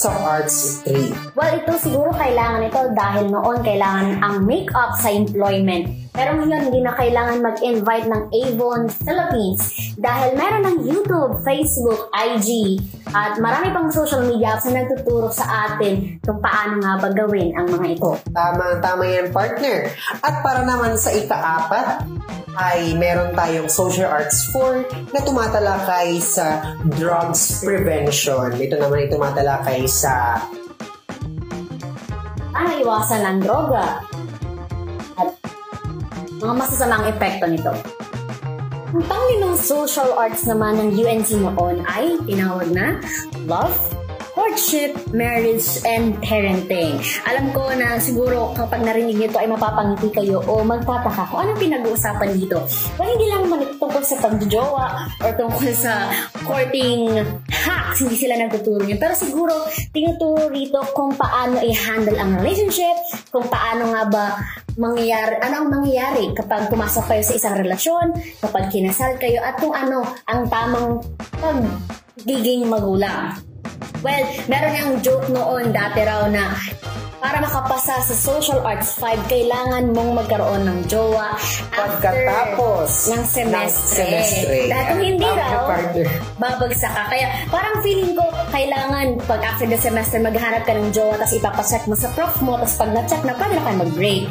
Soft 0.01 0.25
Arts 0.25 0.81
3. 0.89 1.37
Well, 1.37 1.61
ito 1.61 1.77
siguro 1.77 2.09
kailangan 2.17 2.65
ito 2.65 2.89
dahil 2.97 3.29
noon 3.29 3.61
kailangan 3.61 4.25
ang 4.25 4.49
make-up 4.49 4.97
sa 4.97 5.13
employment. 5.13 6.09
Pero 6.17 6.41
ngayon, 6.41 6.73
hindi 6.73 6.81
na 6.81 6.97
kailangan 6.97 7.45
mag-invite 7.45 8.09
ng 8.09 8.23
Avon 8.33 8.89
Philippines 8.89 9.93
dahil 10.01 10.41
meron 10.41 10.65
ng 10.65 10.77
YouTube, 10.89 11.45
Facebook, 11.45 12.09
IG, 12.17 12.81
at 13.11 13.43
marami 13.43 13.75
pang 13.75 13.91
social 13.91 14.23
media 14.23 14.55
apps 14.55 14.71
na 14.71 14.87
nagtuturo 14.87 15.31
sa 15.35 15.47
atin 15.67 16.23
kung 16.23 16.39
paano 16.39 16.79
nga 16.79 16.95
ba 17.03 17.09
gawin 17.11 17.51
ang 17.59 17.67
mga 17.67 17.87
ito. 17.99 18.13
Tama, 18.31 18.79
tama 18.79 19.03
yan 19.03 19.35
partner. 19.35 19.91
At 20.23 20.43
para 20.47 20.63
naman 20.63 20.95
sa 20.95 21.11
ika-apat, 21.11 22.07
ay 22.55 22.95
meron 22.99 23.35
tayong 23.35 23.71
Social 23.71 24.11
Arts 24.11 24.51
4 24.55 25.15
na 25.15 25.21
tumatalakay 25.23 26.19
sa 26.23 26.75
drugs 26.99 27.63
prevention. 27.63 28.55
Ito 28.59 28.75
naman 28.79 29.07
ay 29.07 29.09
tumatalakay 29.11 29.87
sa 29.87 30.39
Paano 32.51 32.77
iwasan 32.77 33.23
ang 33.25 33.39
droga? 33.41 34.03
At 35.17 35.29
mga 36.43 36.55
masasamang 36.59 37.09
epekto 37.09 37.47
nito. 37.47 37.73
Ang 38.91 39.07
panglimang 39.07 39.55
social 39.55 40.19
arts 40.19 40.51
naman 40.51 40.75
ng 40.75 40.99
UNC 40.99 41.39
noon 41.39 41.87
ay 41.87 42.19
tinawag 42.27 42.75
na 42.75 42.99
love, 43.47 43.71
courtship, 44.35 44.95
marriage, 45.11 45.83
and 45.87 46.19
parenting. 46.23 46.99
Alam 47.27 47.51
ko 47.51 47.71
na 47.75 47.99
siguro 47.99 48.55
kapag 48.55 48.87
narinig 48.87 49.19
nito 49.19 49.37
ay 49.39 49.51
mapapangiti 49.51 50.11
kayo 50.15 50.43
o 50.47 50.63
magtataka 50.63 51.27
kung 51.31 51.41
anong 51.47 51.61
pinag-uusapan 51.61 52.31
dito. 52.39 52.63
Pero 52.95 53.09
hindi 53.11 53.27
lang 53.31 53.47
ito 53.51 53.77
tungkol 53.77 54.03
sa 54.03 54.17
pagjojowa 54.23 54.87
or 55.27 55.31
tungkol 55.35 55.71
sa 55.75 56.15
courting 56.47 57.19
hacks, 57.51 58.03
hindi 58.03 58.17
sila 58.17 58.39
nagtuturo 58.39 58.87
niyan. 58.87 59.01
Pero 59.03 59.15
siguro, 59.19 59.55
tinuturo 59.91 60.47
rito 60.49 60.79
kung 60.95 61.15
paano 61.19 61.59
i-handle 61.61 62.19
ang 62.19 62.39
relationship, 62.39 62.97
kung 63.35 63.47
paano 63.51 63.91
nga 63.91 64.03
ba 64.07 64.25
mangyayari, 64.79 65.43
ano 65.43 65.55
ang 65.67 65.69
mangyayari 65.69 66.33
kapag 66.33 66.71
pumasok 66.71 67.05
kayo 67.11 67.23
sa 67.27 67.35
isang 67.37 67.55
relasyon, 67.59 68.07
kapag 68.41 68.71
kinasal 68.71 69.19
kayo, 69.19 69.43
at 69.43 69.59
kung 69.59 69.75
ano 69.75 70.07
ang 70.31 70.47
tamang 70.47 71.03
pagiging 71.41 72.69
magulang. 72.71 73.50
Well, 74.01 74.25
meron 74.49 74.73
yung 74.75 74.93
joke 75.05 75.29
noon 75.29 75.77
dati 75.77 76.01
raw 76.03 76.25
na 76.27 76.57
para 77.21 77.37
makapasa 77.39 78.01
sa 78.01 78.15
Social 78.17 78.65
Arts 78.65 78.97
5, 78.97 79.29
kailangan 79.29 79.93
mong 79.93 80.11
magkaroon 80.17 80.65
ng 80.65 80.79
jowa 80.89 81.37
Pagkatapos 81.71 83.13
ng 83.13 83.23
semestre. 83.23 83.53
ng 83.53 83.69
semestre. 83.71 84.59
Dahil 84.67 84.85
kung 84.89 85.03
hindi 85.05 85.29
raw, 85.29 85.69
babagsak 86.37 86.89
ka. 86.91 87.03
Kaya 87.13 87.27
parang 87.47 87.77
feeling 87.81 88.17
ko, 88.17 88.25
kailangan 88.49 89.21
pag 89.25 89.41
after 89.45 89.69
the 89.69 89.77
semester, 89.77 90.17
maghanap 90.17 90.65
ka 90.65 90.73
ng 90.73 90.89
jowa, 90.91 91.21
tapos 91.21 91.37
ipapacheck 91.37 91.85
mo 91.85 91.95
sa 91.95 92.09
prof 92.17 92.35
mo, 92.41 92.57
tapos 92.57 92.77
pag 92.81 92.91
na-check 92.91 93.23
na, 93.23 93.37
pwede 93.37 93.53
na 93.53 93.63
kayo 93.63 93.77
mag-break. 93.79 94.25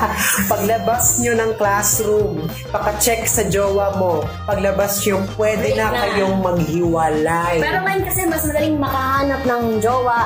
Paglabas 0.52 1.04
nyo 1.22 1.32
ng 1.38 1.52
classroom, 1.54 2.32
paka-check 2.68 3.22
sa 3.24 3.46
jowa 3.46 3.94
mo. 3.96 4.26
Paglabas 4.44 4.98
nyo, 5.02 5.22
pwede 5.38 5.62
Break 5.64 5.78
na 5.78 5.86
na. 5.88 5.98
kayong 6.04 6.36
maghiwalay. 6.42 7.56
Pero 7.62 7.78
ngayon 7.80 8.02
kasi 8.02 8.20
mas 8.26 8.42
madaling 8.42 8.76
makahanap 8.76 9.40
ng 9.46 9.62
jowa 9.78 10.18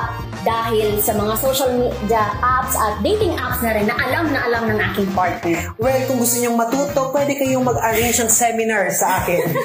dahil 0.47 1.03
sa 1.03 1.11
mga 1.11 1.33
social 1.43 1.75
media 1.75 2.23
apps 2.39 2.71
at 2.79 3.03
dating 3.03 3.35
apps 3.35 3.59
na 3.59 3.75
rin 3.75 3.83
na 3.83 3.95
alam 3.99 4.31
na 4.31 4.39
alam 4.47 4.63
ng 4.71 4.79
aking 4.79 5.09
partner. 5.11 5.59
Well, 5.75 5.99
kung 6.07 6.23
gusto 6.23 6.39
niyong 6.39 6.55
matuto, 6.55 7.11
pwede 7.11 7.35
kayong 7.35 7.67
mag-arrange 7.67 8.23
ng 8.23 8.31
seminar 8.31 8.87
sa 8.95 9.19
akin. 9.19 9.43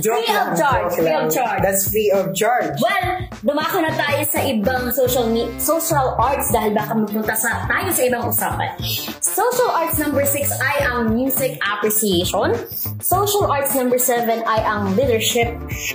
Free 0.00 0.30
of 0.30 0.54
charge, 0.54 0.94
joke 0.94 1.02
free 1.02 1.10
lang. 1.10 1.26
of 1.26 1.34
charge. 1.34 1.60
That's 1.62 1.90
free 1.90 2.10
of 2.14 2.30
charge. 2.32 2.78
Well, 2.78 3.26
dumako 3.42 3.82
na 3.82 3.92
tayo 3.98 4.22
sa 4.22 4.40
ibang 4.46 4.94
social 4.94 5.26
me- 5.26 5.50
social 5.58 6.14
arts 6.16 6.54
dahil 6.54 6.72
baka 6.72 6.94
mapunta 6.94 7.34
sa 7.34 7.66
tayo 7.66 7.90
sa 7.90 8.02
ibang 8.06 8.24
usapan. 8.30 8.70
Social 9.18 9.70
arts 9.74 9.98
number 9.98 10.22
6 10.22 10.46
ay 10.54 10.76
ang 10.86 11.12
music 11.12 11.58
appreciation. 11.60 12.54
Social 13.02 13.50
arts 13.50 13.74
number 13.74 13.98
7 13.98 14.46
ay 14.46 14.60
ang 14.62 14.94
leadership. 14.94 15.50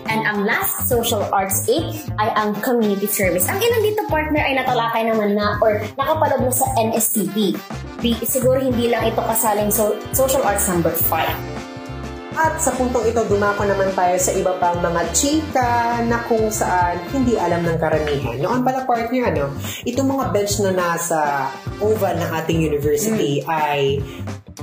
And 0.05 0.21
ang 0.27 0.43
last 0.43 0.91
social 0.91 1.23
arts 1.31 1.63
8 1.63 2.19
ay 2.19 2.29
ang 2.35 2.59
community 2.59 3.07
service. 3.07 3.47
Ang 3.47 3.63
ilan 3.65 3.81
dito 3.81 4.01
partner 4.05 4.43
ay 4.45 4.53
natalakay 4.55 5.03
naman 5.09 5.33
na 5.33 5.57
or 5.59 5.81
nakapalog 5.97 6.41
na 6.45 6.53
sa 6.53 6.69
NSTP. 6.77 7.57
Di- 7.99 8.21
Siguro 8.21 8.61
hindi 8.61 8.87
lang 8.87 9.09
ito 9.09 9.19
kasaling 9.19 9.73
so- 9.73 9.97
social 10.13 10.45
arts 10.45 10.69
number 10.69 10.93
5. 10.93 11.65
At 12.35 12.59
sa 12.59 12.75
puntong 12.75 13.07
ito, 13.07 13.23
dumako 13.31 13.63
naman 13.63 13.95
tayo 13.95 14.19
sa 14.19 14.35
iba 14.35 14.59
pang 14.59 14.75
mga 14.83 15.01
chika 15.15 16.03
na 16.03 16.19
kung 16.27 16.51
saan 16.51 16.99
hindi 17.15 17.39
alam 17.39 17.63
ng 17.63 17.79
karamihan. 17.79 18.35
Noon 18.43 18.59
pala 18.59 18.83
partner, 18.83 19.31
ano, 19.31 19.55
itong 19.87 20.03
mga 20.03 20.35
bench 20.35 20.59
na 20.59 20.75
nasa 20.75 21.47
oval 21.79 22.11
ng 22.19 22.29
ating 22.35 22.59
university 22.59 23.39
ay 23.47 24.03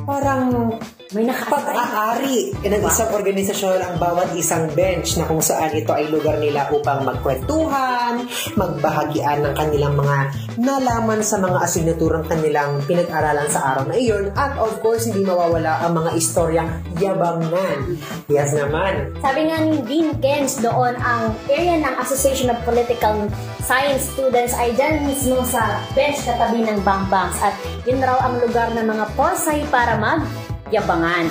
parang 0.04 0.76
May 1.12 1.28
pag-aari 1.28 2.56
ng 2.64 2.82
isang 2.88 3.12
organisasyon 3.12 3.84
ang 3.84 3.96
bawat 4.00 4.32
isang 4.32 4.64
bench 4.72 5.20
na 5.20 5.28
kung 5.28 5.44
saan 5.44 5.76
ito 5.76 5.92
ay 5.92 6.08
lugar 6.08 6.40
nila 6.40 6.72
upang 6.72 7.04
magkwentuhan, 7.04 8.24
magbahagian 8.56 9.44
ng 9.44 9.52
kanilang 9.52 9.92
mga 9.92 10.32
nalaman 10.56 11.20
sa 11.20 11.36
mga 11.36 11.68
asignaturang 11.68 12.24
kanilang 12.24 12.80
pinag-aralan 12.88 13.44
sa 13.52 13.76
araw 13.76 13.92
na 13.92 13.96
iyon 14.00 14.32
at 14.40 14.56
of 14.56 14.72
course 14.80 15.04
hindi 15.04 15.20
mawawala 15.28 15.84
ang 15.84 16.00
mga 16.00 16.10
istoryang 16.16 16.80
yabangan. 16.96 17.92
Yes 18.32 18.56
naman. 18.56 19.12
Sabi 19.20 19.52
nga 19.52 19.68
ni 19.68 19.84
Dean 19.84 20.16
Kens 20.16 20.64
doon, 20.64 20.96
ang 20.96 21.36
area 21.52 21.76
ng 21.76 21.94
Association 22.00 22.48
of 22.48 22.58
Political 22.64 23.28
Science 23.60 24.08
Students 24.16 24.56
ay 24.56 24.72
dyan 24.80 25.04
mismo 25.04 25.44
sa 25.44 25.76
bench 25.92 26.24
katabi 26.24 26.64
ng 26.64 26.80
Bangbangs 26.80 27.36
at 27.44 27.52
yun 27.84 28.00
raw 28.00 28.16
ang 28.24 28.40
lugar 28.40 28.72
ng 28.72 28.88
mga 28.88 29.12
posay 29.12 29.60
para 29.68 30.00
mag-yabangan. 30.72 31.28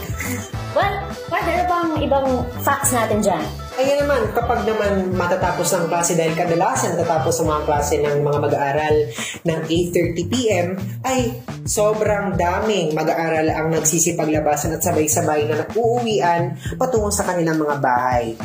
well, 0.78 0.94
partner, 1.26 1.58
ano 1.58 1.64
bang 1.66 1.90
ibang 2.06 2.26
facts 2.62 2.94
natin 2.94 3.18
dyan? 3.18 3.42
Ayan 3.74 4.06
naman, 4.06 4.30
kapag 4.30 4.62
naman 4.62 5.10
matatapos 5.18 5.74
ng 5.74 5.90
klase 5.90 6.14
dahil 6.14 6.38
kadalasan 6.38 6.94
tatapos 6.94 7.42
ang 7.42 7.50
mga 7.50 7.62
klase 7.66 7.98
ng 7.98 8.22
mga 8.22 8.38
mag-aaral 8.38 8.96
ng 9.42 9.60
8.30pm, 9.66 10.66
ay 11.02 11.34
sobrang 11.66 12.38
daming 12.38 12.94
mag-aaral 12.94 13.50
ang 13.50 13.74
nagsisipaglabasan 13.74 14.78
at 14.78 14.86
sabay-sabay 14.86 15.50
na 15.50 15.66
uuwian 15.74 16.54
patungo 16.78 17.10
sa 17.10 17.26
kanilang 17.26 17.58
mga 17.58 17.76
bahay. 17.82 18.38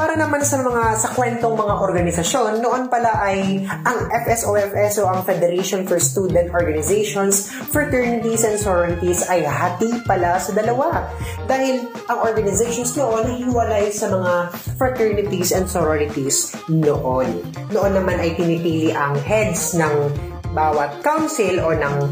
Para 0.00 0.16
naman 0.16 0.40
sa 0.40 0.56
mga 0.64 0.96
sa 0.96 1.12
kwentong 1.12 1.60
mga 1.60 1.76
organisasyon, 1.76 2.64
noon 2.64 2.88
pala 2.88 3.20
ay 3.20 3.68
ang 3.84 4.08
FSOFS 4.08 4.96
o 5.04 5.12
ang 5.12 5.20
Federation 5.28 5.84
for 5.84 6.00
Student 6.00 6.48
Organizations, 6.56 7.52
Fraternities 7.68 8.48
and 8.48 8.56
Sororities 8.56 9.28
ay 9.28 9.44
hati 9.44 10.00
pala 10.08 10.40
sa 10.40 10.56
dalawa. 10.56 11.04
Dahil 11.44 11.84
ang 12.08 12.16
organizations 12.24 12.96
noon 12.96 13.28
ay 13.28 13.44
hiwalay 13.44 13.84
sa 13.92 14.08
mga 14.08 14.56
fraternities 14.80 15.52
and 15.52 15.68
sororities 15.68 16.48
noon. 16.72 17.44
Noon 17.68 17.92
naman 17.92 18.24
ay 18.24 18.32
pinipili 18.40 18.96
ang 18.96 19.20
heads 19.20 19.76
ng 19.76 20.16
bawat 20.56 21.04
council 21.04 21.60
o 21.60 21.76
ng 21.76 22.08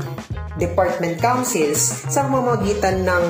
department 0.60 1.16
councils 1.24 2.04
sa 2.04 2.20
mamamagitan 2.28 3.08
ng 3.08 3.24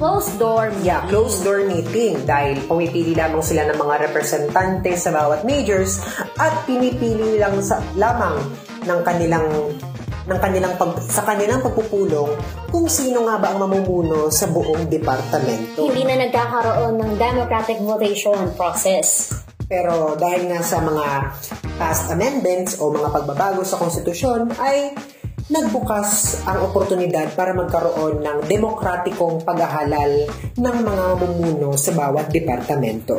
Closed 0.00 0.40
door 0.40 0.72
Yeah, 0.80 1.04
closed 1.12 1.44
door 1.44 1.68
meeting 1.68 2.24
dahil 2.24 2.64
pumipili 2.64 3.12
lamang 3.12 3.44
sila 3.44 3.68
ng 3.68 3.76
mga 3.76 4.08
representante 4.08 4.96
sa 4.96 5.12
bawat 5.12 5.44
majors 5.44 6.00
at 6.40 6.64
pinipili 6.64 7.36
lang 7.36 7.60
sa 7.60 7.84
lamang 8.00 8.40
ng 8.88 9.00
kanilang 9.04 9.44
ng 10.24 10.38
kanilang 10.40 10.72
pag, 10.80 10.96
sa 11.04 11.20
kanilang 11.28 11.60
pagpupulong 11.60 12.32
kung 12.72 12.88
sino 12.88 13.28
nga 13.28 13.36
ba 13.44 13.52
ang 13.52 13.60
mamumuno 13.60 14.32
sa 14.32 14.48
buong 14.48 14.88
departamento. 14.88 15.84
Hindi 15.84 16.08
na 16.08 16.16
nagkakaroon 16.24 16.96
ng 16.96 17.12
democratic 17.20 17.76
votation 17.84 18.56
process. 18.56 19.36
Pero 19.68 20.16
dahil 20.16 20.48
nga 20.48 20.64
sa 20.64 20.80
mga 20.80 21.06
past 21.76 22.08
amendments 22.08 22.80
o 22.80 22.88
mga 22.88 23.20
pagbabago 23.20 23.68
sa 23.68 23.76
konstitusyon 23.76 24.48
ay 24.56 24.96
nagbukas 25.50 26.40
ang 26.46 26.62
oportunidad 26.70 27.34
para 27.34 27.50
magkaroon 27.50 28.22
ng 28.22 28.38
demokratikong 28.46 29.42
paghahalal 29.42 30.30
ng 30.54 30.76
mga 30.86 31.04
mamumuno 31.18 31.74
sa 31.74 31.90
bawat 31.90 32.30
departamento. 32.30 33.18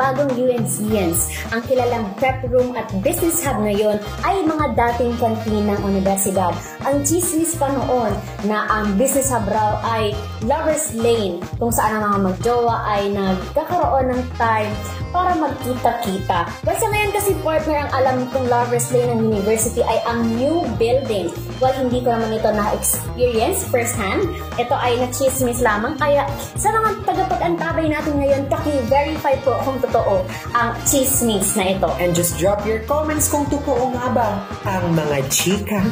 Bagong 0.00 0.32
UNCians, 0.32 1.28
ang 1.52 1.60
kilalang 1.68 2.08
prep 2.16 2.40
room 2.48 2.72
at 2.72 2.88
business 3.04 3.44
hub 3.44 3.60
ngayon 3.60 4.00
ay 4.24 4.40
mga 4.48 4.72
dating 4.72 5.12
kantin 5.20 5.68
ng 5.68 5.76
universidad. 5.84 6.56
Ang 6.88 7.04
chismis 7.04 7.52
pa 7.60 7.68
noon 7.68 8.08
na 8.48 8.64
ang 8.72 8.96
business 8.96 9.28
hub 9.28 9.44
raw 9.44 9.76
ay 9.84 10.16
Lover's 10.48 10.96
Lane, 10.96 11.44
kung 11.60 11.68
saan 11.68 12.00
ang 12.00 12.16
mga 12.16 12.32
magjowa 12.32 12.76
ay 12.96 13.12
nagkakaroon 13.12 14.08
ng 14.08 14.22
time 14.40 14.72
para 15.12 15.36
magkita-kita. 15.36 16.48
Sa 16.64 16.86
ngayon 16.88 17.12
kasi 17.12 17.36
partner 17.44 17.84
ang 17.84 17.90
alam 17.92 18.16
kong 18.32 18.48
Lover's 18.48 18.88
Lane 18.96 19.20
ng 19.20 19.36
university 19.36 19.84
ay 19.84 20.00
ang 20.08 20.24
new 20.40 20.64
building. 20.80 21.28
Well, 21.60 21.76
hindi 21.76 22.00
ko 22.00 22.16
naman 22.16 22.40
ito 22.40 22.48
na-experience 22.48 23.68
firsthand. 23.68 24.32
Ito 24.56 24.72
ay 24.72 24.96
na-chismis 24.96 25.60
lamang. 25.60 26.00
Kaya 26.00 26.24
sa 26.56 26.72
mga 26.72 27.04
tagapag-antabay 27.04 27.92
natin 27.92 28.16
ngayon, 28.16 28.48
paki-verify 28.48 29.36
po 29.44 29.60
kung 29.68 29.76
totoo 29.90 30.22
ang 30.54 30.78
chismis 30.86 31.58
na 31.58 31.74
ito. 31.74 31.90
And 31.98 32.14
just 32.14 32.38
drop 32.38 32.62
your 32.62 32.86
comments 32.86 33.26
kung 33.26 33.50
totoo 33.50 33.90
nga 33.90 34.06
ba 34.14 34.28
ang 34.62 34.94
mga 34.94 35.26
chika. 35.26 35.82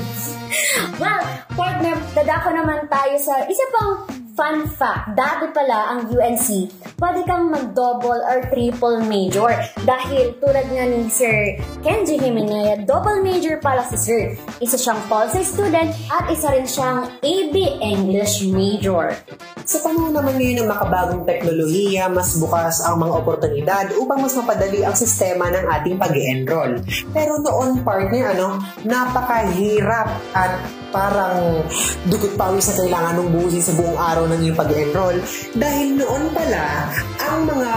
Well, 1.03 1.21
partner, 1.59 1.99
dadako 2.15 2.55
naman 2.55 2.87
tayo 2.87 3.19
sa 3.19 3.43
isa 3.51 3.67
pang 3.75 4.07
fun 4.39 4.71
fact. 4.71 5.19
Dati 5.19 5.51
pala 5.51 5.99
ang 5.99 6.07
UNC, 6.15 6.71
pwede 7.03 7.27
kang 7.27 7.51
mag-double 7.51 8.23
or 8.23 8.47
triple 8.55 9.03
major. 9.03 9.51
Dahil 9.83 10.39
tulad 10.39 10.71
nga 10.71 10.87
ni 10.87 11.11
Sir 11.11 11.59
Kenji 11.83 12.23
Jimenez, 12.23 12.87
double 12.87 13.19
major 13.27 13.59
pala 13.59 13.83
si 13.91 13.99
Sir. 13.99 14.39
Isa 14.63 14.79
siyang 14.79 15.03
pol 15.11 15.27
sci 15.27 15.43
student 15.43 15.91
at 16.15 16.31
isa 16.31 16.55
rin 16.55 16.71
siyang 16.71 17.11
AB 17.19 17.83
English 17.83 18.47
major. 18.47 19.19
Sa 19.67 19.83
panahon 19.83 20.15
naman 20.15 20.39
ngayon 20.39 20.65
ng 20.65 20.71
makabagong 20.71 21.27
teknolohiya, 21.27 22.07
mas 22.09 22.39
bukas 22.39 22.79
ang 22.87 23.03
mga 23.03 23.15
oportunidad 23.19 23.85
upang 23.99 24.23
mas 24.23 24.39
mapadali 24.39 24.87
ang 24.87 24.95
sistema 24.95 25.51
ng 25.51 25.67
ating 25.67 26.01
pag 26.01 26.15
enroll 26.15 26.81
Pero 27.11 27.43
noon, 27.43 27.83
partner, 27.83 28.39
ano, 28.39 28.63
napakahirap 28.87 30.09
at 30.33 30.57
parang 30.91 31.65
dugot 32.09 32.33
pawis 32.37 32.69
na 32.73 32.75
kailangan 32.81 33.15
ng 33.21 33.29
buhusin 33.35 33.65
sa 33.65 33.77
buong 33.77 33.99
araw 33.99 34.25
ng 34.31 34.41
iyong 34.45 34.59
pag-enroll 34.59 35.19
dahil 35.57 35.89
noon 36.01 36.25
pala 36.33 36.89
ang 37.21 37.45
mga 37.45 37.73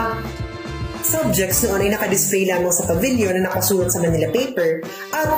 subjects 1.01 1.65
noon 1.65 1.81
ay 1.81 1.91
nakadisplay 1.91 2.45
lamang 2.45 2.71
sa 2.71 2.87
pavilion 2.87 3.33
na 3.35 3.49
nakasulat 3.49 3.89
sa 3.89 3.99
Manila 3.99 4.29
paper 4.29 4.85
at 5.11 5.29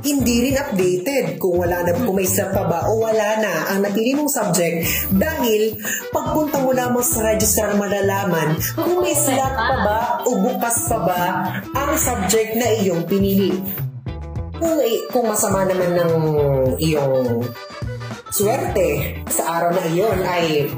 hindi 0.00 0.48
rin 0.48 0.56
updated 0.56 1.36
kung 1.36 1.60
wala 1.60 1.84
na, 1.84 1.92
kung 1.92 2.16
may 2.16 2.24
slot 2.24 2.56
pa 2.56 2.64
ba 2.64 2.88
o 2.88 3.04
wala 3.04 3.36
na 3.36 3.68
ang 3.68 3.84
napili 3.84 4.16
mong 4.16 4.32
subject 4.32 4.88
dahil 5.12 5.76
pagpunta 6.08 6.64
mo 6.64 6.72
lamang 6.72 7.04
sa 7.04 7.20
register 7.28 7.68
ang 7.68 7.76
malalaman 7.76 8.56
kung 8.80 9.04
may 9.04 9.12
slot 9.12 9.52
pa 9.52 9.76
ba 9.84 9.98
o 10.24 10.40
bukas 10.40 10.88
pa 10.88 10.98
ba 11.04 11.22
ang 11.76 11.92
subject 12.00 12.56
na 12.56 12.68
iyong 12.80 13.04
pinili. 13.04 13.60
Kung, 14.60 14.76
kung 15.08 15.26
masama 15.26 15.64
naman 15.64 15.96
ng 15.96 16.12
iyong 16.76 17.48
swerte 18.28 19.18
sa 19.32 19.58
araw 19.58 19.72
na 19.72 19.84
iyon 19.88 20.20
ay 20.22 20.68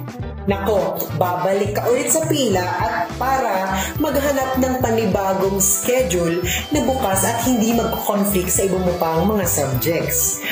Nako, 0.43 0.99
babalik 1.23 1.71
ka 1.71 1.87
ulit 1.87 2.11
sa 2.11 2.27
pila 2.27 2.67
at 2.67 3.07
para 3.15 3.79
maghanap 4.03 4.59
ng 4.59 4.75
panibagong 4.83 5.63
schedule 5.63 6.43
na 6.75 6.83
bukas 6.83 7.23
at 7.23 7.47
hindi 7.47 7.71
mag-conflict 7.71 8.51
sa 8.51 8.67
ibang 8.67 8.83
mo 8.83 8.91
pang 8.99 9.23
mga 9.23 9.47
subjects. 9.47 10.43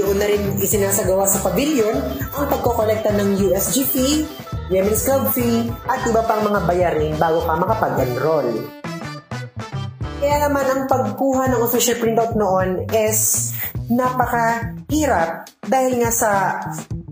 Doon 0.00 0.16
na 0.16 0.32
rin 0.32 0.56
isinasagawa 0.56 1.28
sa 1.28 1.44
pavilion 1.44 1.92
ang 2.32 2.48
pagkokolekta 2.48 3.12
ng 3.20 3.36
USG 3.44 3.76
fee, 3.84 4.24
Women's 4.72 5.04
Club 5.04 5.28
fee, 5.36 5.68
at 5.92 6.00
iba 6.08 6.24
pang 6.24 6.40
mga 6.40 6.64
bayarin 6.64 7.12
bago 7.20 7.44
ka 7.44 7.52
makapag-enroll. 7.52 8.83
Kaya 10.24 10.48
naman 10.48 10.64
ang 10.64 10.82
pagkuha 10.88 11.52
ng 11.52 11.60
official 11.60 12.00
printout 12.00 12.32
noon 12.32 12.88
is 12.96 13.52
napakahirap 13.92 15.52
dahil 15.68 16.00
nga 16.00 16.08
sa 16.08 16.30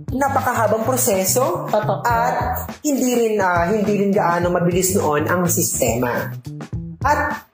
napakahabang 0.09 0.88
proseso 0.88 1.69
Totoo. 1.69 2.00
at 2.09 2.73
hindi 2.81 3.12
rin 3.12 3.37
ah, 3.37 3.69
hindi 3.69 4.00
rin 4.00 4.16
gaano 4.16 4.49
mabilis 4.49 4.97
noon 4.97 5.28
ang 5.28 5.45
sistema. 5.45 6.33
At 7.04 7.52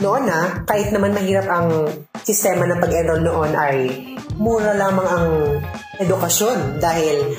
Noon 0.00 0.26
na, 0.26 0.64
kahit 0.66 0.90
naman 0.90 1.14
mahirap 1.14 1.46
ang 1.46 1.68
sistema 2.24 2.66
ng 2.66 2.82
pag-enroll 2.82 3.22
noon 3.22 3.52
ay 3.52 3.76
mura 4.40 4.74
lamang 4.74 5.06
ang 5.06 5.28
edukasyon 6.02 6.82
dahil 6.82 7.36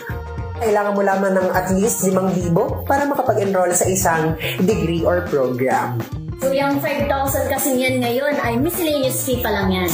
kailangan 0.63 0.95
mo 0.95 1.01
lamang 1.03 1.35
ng 1.35 1.49
at 1.51 1.67
least 1.75 2.07
5,000 2.07 2.55
para 2.87 3.03
makapag-enroll 3.09 3.75
sa 3.75 3.89
isang 3.91 4.39
degree 4.63 5.03
or 5.03 5.27
program. 5.27 5.99
So 6.41 6.51
yung 6.51 6.83
5,000 6.83 7.53
kasi 7.53 7.69
yan 7.79 8.03
ngayon 8.03 8.35
ay 8.43 8.59
miscellaneous 8.59 9.23
fee 9.23 9.39
pa 9.39 9.51
lang 9.51 9.71
yan. 9.71 9.91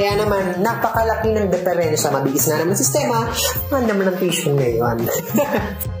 Kaya 0.00 0.16
naman, 0.16 0.64
napakalaki 0.64 1.28
ng 1.36 1.52
diferensya. 1.52 2.08
Mabilis 2.08 2.48
na 2.48 2.64
naman 2.64 2.72
sistema. 2.72 3.28
Mahal 3.68 3.84
naman 3.84 4.08
ang 4.08 4.16
tuition 4.16 4.56
ngayon. 4.56 4.96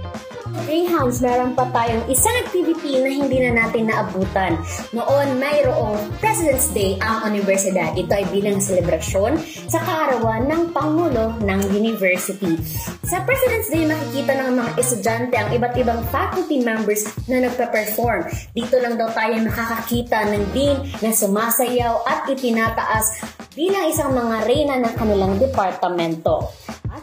Greyhounds, 0.70 1.18
meron 1.18 1.58
pa 1.58 1.66
tayong 1.74 2.06
isang 2.06 2.30
activity 2.46 3.02
na 3.02 3.10
hindi 3.10 3.42
na 3.42 3.58
natin 3.58 3.90
naabutan. 3.90 4.54
Noon, 4.94 5.42
mayroong 5.42 5.98
President's 6.22 6.70
Day 6.70 6.94
ang 7.02 7.26
universidad. 7.26 7.98
Ito 7.98 8.14
ay 8.14 8.30
bilang 8.30 8.62
selebrasyon 8.62 9.34
sa 9.66 9.82
kaarawan 9.82 10.46
ng 10.46 10.62
Pangulo 10.70 11.34
ng 11.42 11.60
University. 11.74 12.54
Sa 13.02 13.18
President's 13.26 13.66
Day, 13.66 13.82
makikita 13.82 14.38
ng 14.38 14.62
mga 14.62 14.70
estudyante 14.78 15.34
ang 15.34 15.50
iba't 15.50 15.74
ibang 15.74 16.06
faculty 16.06 16.62
members 16.62 17.02
na 17.26 17.50
nagpa-perform. 17.50 18.30
Dito 18.54 18.78
lang 18.78 18.94
daw 18.94 19.10
tayo 19.10 19.42
makakakita 19.42 20.30
ng 20.30 20.54
dean 20.54 20.86
na 21.02 21.10
sumasayaw 21.10 22.06
at 22.06 22.30
itinataas 22.30 23.26
bilang 23.58 23.90
isang 23.90 24.14
mga 24.14 24.46
reyna 24.46 24.78
ng 24.78 24.94
kanilang 24.94 25.34
departamento. 25.34 26.46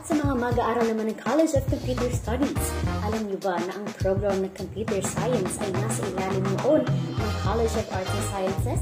Sa 0.07 0.15
mga 0.15 0.39
mag-aaral 0.39 0.87
naman 0.87 1.11
ng 1.11 1.19
College 1.19 1.51
of 1.59 1.67
Computer 1.67 2.07
Studies, 2.15 2.63
alam 3.03 3.27
niyo 3.27 3.43
ba 3.43 3.59
na 3.59 3.75
ang 3.75 3.83
program 3.99 4.39
ng 4.39 4.55
Computer 4.55 5.03
Science 5.03 5.59
ay 5.59 5.67
nasa 5.75 5.99
ilalim 6.07 6.47
noon 6.63 6.79
ng 6.87 7.31
College 7.43 7.75
of 7.75 7.87
Arts 7.91 8.07
and 8.15 8.27
Sciences? 8.31 8.81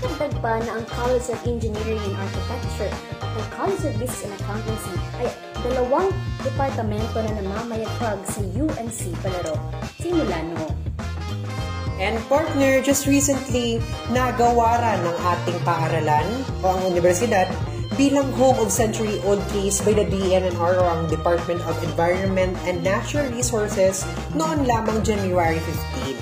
Dagdag 0.00 0.32
pa 0.40 0.56
na 0.64 0.80
ang 0.80 0.88
College 0.88 1.28
of 1.36 1.40
Engineering 1.44 2.00
and 2.00 2.16
Architecture 2.16 2.88
at 3.20 3.46
College 3.60 3.84
of 3.84 3.92
Business 4.00 4.24
and 4.24 4.32
Accountancy 4.40 4.96
ay 5.20 5.28
dalawang 5.68 6.08
departamento 6.40 7.20
na 7.20 7.32
namamayagpag 7.44 8.24
sa 8.24 8.40
UNC 8.40 9.00
Palaro 9.20 9.60
simula 10.00 10.40
noon. 10.48 10.72
And 12.00 12.16
partner, 12.32 12.80
just 12.80 13.04
recently, 13.04 13.84
nagawaran 14.16 15.04
ng 15.04 15.16
ating 15.28 15.58
paaralan 15.60 16.26
o 16.64 16.72
ang 16.72 16.88
universidad 16.88 17.52
bilang 17.94 18.34
home 18.34 18.58
of 18.58 18.74
century-old 18.74 19.38
case 19.54 19.78
by 19.78 19.94
the 19.94 20.02
DNNR 20.06 20.74
o 20.78 20.84
ang 20.86 21.06
Department 21.06 21.62
of 21.70 21.78
Environment 21.86 22.54
and 22.66 22.82
Natural 22.82 23.26
Resources 23.30 24.02
noon 24.34 24.66
lamang 24.66 25.02
January 25.06 25.62
15. 26.02 26.18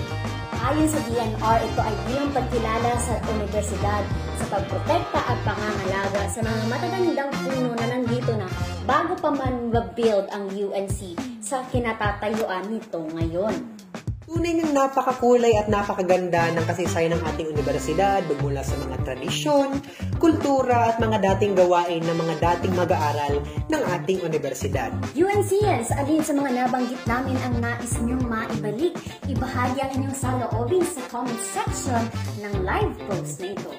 Ayon 0.62 0.86
sa 0.86 1.00
DNR, 1.08 1.58
ito 1.64 1.80
ay 1.82 1.94
bilang 2.06 2.30
pagkilala 2.30 2.92
sa 3.00 3.18
universidad 3.34 4.02
sa 4.38 4.44
pagprotekta 4.52 5.20
at 5.26 5.38
pangangalaga 5.42 6.22
sa 6.30 6.40
mga 6.44 6.62
matatandang 6.70 7.32
puno 7.42 7.70
na 7.74 7.86
nandito 7.88 8.32
na 8.36 8.46
bago 8.86 9.18
pa 9.18 9.32
man 9.32 9.72
build 9.72 10.28
ang 10.30 10.52
UNC 10.52 11.18
sa 11.42 11.66
kinatatayuan 11.72 12.68
nito 12.68 13.00
ngayon. 13.16 13.54
Tunay 14.32 14.54
ng 14.64 14.72
napakakulay 14.72 15.60
at 15.60 15.68
napakaganda 15.68 16.48
ng 16.56 16.64
kasaysayan 16.64 17.18
ng 17.18 17.22
ating 17.34 17.52
universidad 17.52 18.24
magmula 18.24 18.64
sa 18.64 18.78
mga 18.80 18.96
tradisyon, 19.04 19.76
kultura 20.22 20.94
at 20.94 21.02
mga 21.02 21.18
dating 21.18 21.58
gawain 21.58 21.98
ng 22.06 22.14
mga 22.14 22.34
dating 22.38 22.78
mag-aaral 22.78 23.42
ng 23.66 23.82
ating 23.98 24.22
universidad. 24.22 24.94
UNCS, 25.18 25.90
alin 25.98 26.22
sa 26.22 26.30
mga 26.30 26.62
nabanggit 26.62 27.02
namin 27.10 27.34
ang 27.42 27.58
nais 27.58 27.98
niyong 27.98 28.22
maibalik, 28.30 28.94
ibahagi 29.26 29.82
ang 29.82 29.90
inyong 29.98 30.14
saloobin 30.14 30.86
sa 30.86 31.02
comment 31.10 31.42
section 31.42 32.06
ng 32.38 32.54
live 32.62 32.94
post 33.10 33.42
na 33.42 33.50
ito. 33.50 33.72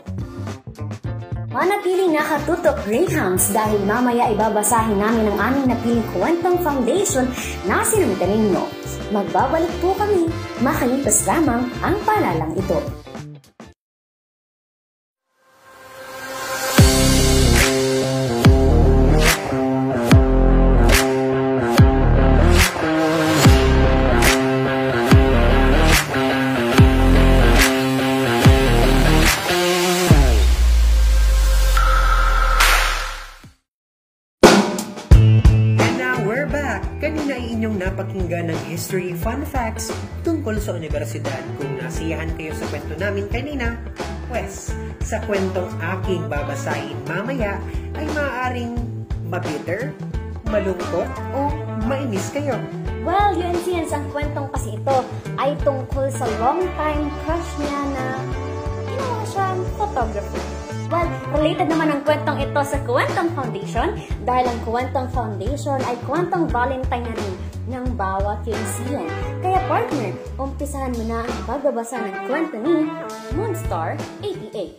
Manatiling 1.53 2.17
nakatutok 2.17 2.81
Greyhounds 2.83 3.53
dahil 3.53 3.79
mamaya 3.87 4.33
ibabasahin 4.33 4.99
namin 4.99 5.31
ang 5.31 5.37
aming 5.39 5.67
napiling 5.71 6.07
kwentong 6.11 6.57
foundation 6.59 7.29
na 7.69 7.85
sinundaling 7.87 8.51
nyo. 8.51 8.67
Magbabalik 9.15 9.71
po 9.79 9.95
kami, 9.95 10.27
makalipas 10.59 11.23
lamang 11.23 11.69
ang 11.79 11.95
palalang 12.03 12.51
ito. 12.57 13.02
History 38.83 39.15
fun 39.15 39.47
facts 39.47 39.95
tungkol 40.27 40.59
sa 40.59 40.75
universidad. 40.75 41.39
Kung 41.55 41.79
nasiyahan 41.79 42.35
kayo 42.35 42.51
sa 42.51 42.67
kwento 42.67 42.99
namin 42.99 43.31
kanina, 43.31 43.79
pues, 44.27 44.75
sa 44.99 45.23
kwentong 45.23 45.71
aking 45.79 46.27
babasahin 46.27 46.99
mamaya 47.07 47.63
ay 47.95 48.03
maaaring 48.11 48.75
mabitter, 49.31 49.95
malungkot, 50.51 51.07
o 51.31 51.47
mainis 51.87 52.27
kayo. 52.35 52.59
Well, 53.07 53.31
UNCS, 53.31 53.95
ang 53.95 54.11
kwentong 54.11 54.51
kasi 54.51 54.75
ito 54.75 54.97
ay 55.39 55.55
tungkol 55.63 56.11
sa 56.11 56.27
long-time 56.43 57.07
crush 57.23 57.51
niya 57.63 57.79
na 57.87 58.05
ginawa 58.83 59.23
siyang 59.31 59.63
photographer. 59.79 60.43
Well, 60.91 61.07
related 61.31 61.71
naman 61.71 61.87
ang 61.87 62.01
kwentong 62.03 62.43
ito 62.43 62.59
sa 62.67 62.77
Kwentong 62.83 63.31
Foundation 63.33 63.95
dahil 64.27 64.45
ang 64.45 64.59
Kwentong 64.61 65.07
Foundation 65.09 65.79
ay 65.87 65.95
kwentong 66.03 66.51
Valentine 66.51 67.07
na 67.07 67.15
rin 67.17 67.33
ng 67.73 67.97
bawat 67.97 68.45
UNCian. 68.45 69.09
Kaya 69.41 69.59
partner, 69.65 70.13
umpisahan 70.37 70.93
mo 70.93 71.03
na 71.09 71.25
ang 71.25 71.41
pagbabasa 71.49 71.97
ng 72.05 72.15
kwento 72.29 72.55
ni 72.61 72.85
Moonstar 73.33 73.97
88. 74.21 74.77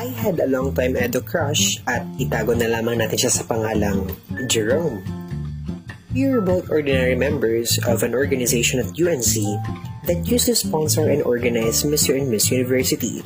I 0.00 0.08
had 0.08 0.40
a 0.40 0.48
long 0.48 0.72
time 0.72 0.96
edo 0.96 1.20
crush 1.20 1.76
at 1.84 2.00
itago 2.16 2.56
na 2.56 2.72
lamang 2.72 3.04
natin 3.04 3.20
siya 3.20 3.32
sa 3.36 3.44
pangalang 3.44 4.08
Jerome. 4.48 5.04
We 6.16 6.26
were 6.26 6.40
both 6.40 6.72
ordinary 6.72 7.14
members 7.14 7.78
of 7.86 8.02
an 8.02 8.16
organization 8.16 8.80
at 8.80 8.96
UNC 8.96 9.36
that 10.08 10.26
used 10.26 10.48
to 10.48 10.56
sponsor 10.56 11.06
and 11.06 11.22
organize 11.22 11.84
Mr. 11.84 12.16
and 12.16 12.32
Miss 12.32 12.50
University. 12.50 13.22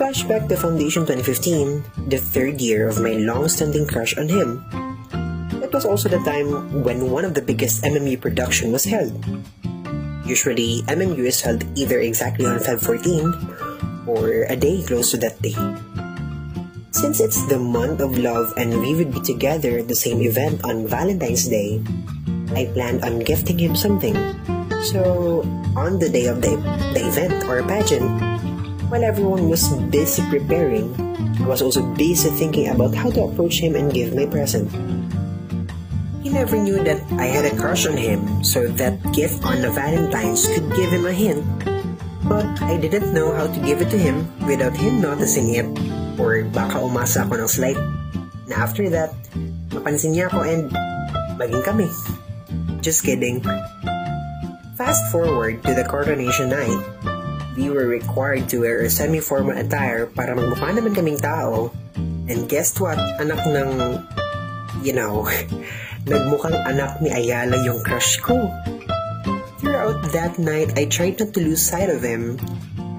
Flashback 0.00 0.48
to 0.48 0.56
Foundation 0.56 1.04
2015, 1.04 2.08
the 2.08 2.18
third 2.18 2.58
year 2.58 2.88
of 2.88 2.98
my 3.04 3.20
long-standing 3.20 3.86
crush 3.86 4.16
on 4.16 4.32
him. 4.32 4.64
It 5.70 5.78
was 5.78 5.86
also 5.86 6.10
the 6.10 6.18
time 6.26 6.82
when 6.82 7.14
one 7.14 7.22
of 7.22 7.38
the 7.38 7.46
biggest 7.46 7.86
MMU 7.86 8.18
production 8.18 8.74
was 8.74 8.82
held. 8.82 9.14
Usually, 10.26 10.82
MMU 10.90 11.22
is 11.30 11.46
held 11.46 11.62
either 11.78 12.02
exactly 12.02 12.42
on 12.42 12.58
Feb 12.58 12.82
14 12.82 14.02
or 14.02 14.50
a 14.50 14.58
day 14.58 14.82
close 14.82 15.14
to 15.14 15.18
that 15.22 15.38
day. 15.38 15.54
Since 16.90 17.22
it's 17.22 17.46
the 17.46 17.62
month 17.62 18.02
of 18.02 18.18
love 18.18 18.50
and 18.58 18.82
we 18.82 18.98
would 18.98 19.14
be 19.14 19.22
together 19.22 19.78
at 19.78 19.86
the 19.86 19.94
same 19.94 20.18
event 20.26 20.58
on 20.66 20.90
Valentine's 20.90 21.46
Day, 21.46 21.78
I 22.50 22.66
planned 22.74 23.06
on 23.06 23.22
gifting 23.22 23.62
him 23.62 23.78
something. 23.78 24.18
So, 24.90 25.46
on 25.78 26.02
the 26.02 26.10
day 26.10 26.26
of 26.26 26.42
the, 26.42 26.58
the 26.98 27.06
event 27.06 27.46
or 27.46 27.62
pageant, 27.62 28.10
while 28.90 29.06
everyone 29.06 29.46
was 29.46 29.70
busy 29.94 30.26
preparing, 30.34 30.90
I 31.38 31.46
was 31.46 31.62
also 31.62 31.86
busy 31.94 32.26
thinking 32.34 32.74
about 32.74 32.90
how 32.92 33.14
to 33.14 33.30
approach 33.30 33.62
him 33.62 33.78
and 33.78 33.94
give 33.94 34.18
my 34.18 34.26
present. 34.26 34.66
He 36.20 36.28
never 36.28 36.60
knew 36.60 36.84
that 36.84 37.00
I 37.16 37.32
had 37.32 37.48
a 37.48 37.56
crush 37.56 37.88
on 37.88 37.96
him, 37.96 38.44
so 38.44 38.68
that 38.76 39.00
gift 39.16 39.40
on 39.40 39.64
the 39.64 39.72
Valentine's 39.72 40.44
could 40.44 40.68
give 40.76 40.92
him 40.92 41.08
a 41.08 41.16
hint. 41.16 41.40
But 42.28 42.44
I 42.60 42.76
didn't 42.76 43.16
know 43.16 43.32
how 43.32 43.48
to 43.48 43.60
give 43.64 43.80
it 43.80 43.88
to 43.88 43.96
him 43.96 44.28
without 44.44 44.76
him 44.76 45.00
noticing 45.00 45.56
it, 45.56 45.64
or 46.20 46.44
baka 46.52 46.76
umasa 46.76 47.24
ako 47.24 47.40
ng 47.40 47.48
slight. 47.48 47.80
Na 48.52 48.60
after 48.60 48.92
that, 48.92 49.16
mapansin 49.72 50.12
niya 50.12 50.28
ako 50.28 50.44
and 50.44 50.68
maging 51.40 51.64
kami. 51.64 51.88
Just 52.84 53.00
kidding. 53.00 53.40
Fast 54.76 55.08
forward 55.08 55.64
to 55.64 55.72
the 55.72 55.88
coronation 55.88 56.52
night. 56.52 56.80
We 57.56 57.72
were 57.72 57.88
required 57.88 58.52
to 58.52 58.60
wear 58.60 58.84
a 58.84 58.92
semi-formal 58.92 59.56
attire 59.56 60.04
para 60.04 60.36
magmukha 60.36 60.68
naman 60.76 60.92
kaming 60.92 61.16
tao. 61.16 61.72
And 62.28 62.44
guess 62.44 62.76
what? 62.76 63.00
Anak 63.16 63.40
ng, 63.48 64.04
you 64.84 64.92
know, 64.92 65.24
nagmukhang 66.06 66.56
anak 66.64 67.00
ni 67.04 67.12
Ayala 67.12 67.60
yung 67.64 67.82
crush 67.84 68.20
ko. 68.20 68.36
Throughout 69.60 70.00
that 70.16 70.40
night, 70.40 70.72
I 70.80 70.88
tried 70.88 71.20
not 71.20 71.36
to 71.36 71.40
lose 71.40 71.60
sight 71.60 71.92
of 71.92 72.00
him. 72.00 72.40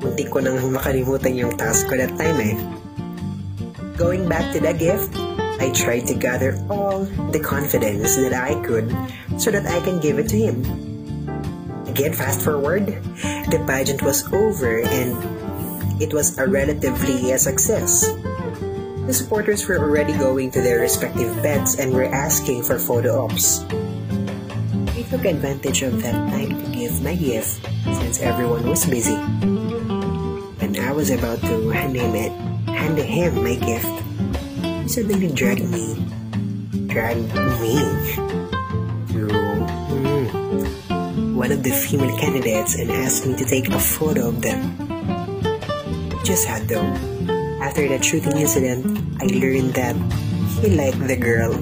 Muntik 0.01 0.29
ko 0.29 0.41
nang 0.41 0.61
makalimutan 0.73 1.37
yung 1.37 1.53
task 1.57 1.89
ko 1.89 1.97
that 1.97 2.13
time 2.17 2.37
eh. 2.41 2.55
Going 3.97 4.25
back 4.29 4.53
to 4.53 4.59
the 4.61 4.73
gift, 4.73 5.13
I 5.61 5.69
tried 5.73 6.09
to 6.09 6.17
gather 6.17 6.57
all 6.69 7.05
the 7.29 7.37
confidence 7.37 8.17
that 8.17 8.33
I 8.33 8.57
could 8.65 8.89
so 9.37 9.53
that 9.53 9.69
I 9.69 9.77
can 9.85 10.01
give 10.01 10.17
it 10.17 10.29
to 10.33 10.37
him. 10.37 10.65
Again, 11.85 12.13
fast 12.17 12.41
forward, 12.41 12.89
the 13.53 13.61
pageant 13.69 14.01
was 14.01 14.25
over 14.33 14.81
and 14.81 15.13
it 16.01 16.13
was 16.13 16.37
a 16.41 16.49
relatively 16.49 17.29
a 17.29 17.37
success. 17.37 18.09
The 19.11 19.19
supporters 19.19 19.67
were 19.67 19.75
already 19.75 20.15
going 20.15 20.55
to 20.55 20.63
their 20.63 20.79
respective 20.79 21.35
beds 21.43 21.75
and 21.75 21.91
were 21.91 22.07
asking 22.07 22.63
for 22.63 22.79
photo 22.79 23.27
ops. 23.27 23.59
I 24.95 25.03
took 25.11 25.27
advantage 25.27 25.83
of 25.83 26.01
that 26.01 26.15
time 26.31 26.55
to 26.55 26.71
give 26.71 27.03
my 27.03 27.19
gift 27.19 27.59
since 27.83 28.23
everyone 28.23 28.63
was 28.63 28.87
busy. 28.87 29.19
When 30.63 30.79
I 30.79 30.95
was 30.95 31.11
about 31.11 31.43
to 31.43 31.67
hand 31.75 31.99
him 31.99 32.15
it, 32.15 32.31
hand 32.71 32.97
him 33.03 33.43
my 33.43 33.59
gift, 33.59 33.91
he 34.79 34.87
suddenly 34.87 35.27
dragged 35.35 35.67
me, 35.67 35.99
dragged 36.87 37.35
me 37.59 37.75
to 39.11 39.27
mm, 39.91 41.35
one 41.35 41.51
of 41.51 41.67
the 41.67 41.71
female 41.75 42.15
candidates 42.15 42.79
and 42.79 42.89
asked 42.89 43.27
me 43.27 43.35
to 43.35 43.43
take 43.43 43.67
a 43.67 43.77
photo 43.77 44.29
of 44.29 44.41
them. 44.41 44.71
Just 46.23 46.47
had 46.47 46.63
though. 46.69 47.20
After 47.61 47.87
that 47.89 48.03
shooting 48.03 48.41
incident, 48.41 48.81
I 49.21 49.29
learned 49.29 49.77
that 49.77 49.93
he 50.59 50.73
liked 50.73 50.97
the 51.05 51.15
girl. 51.15 51.53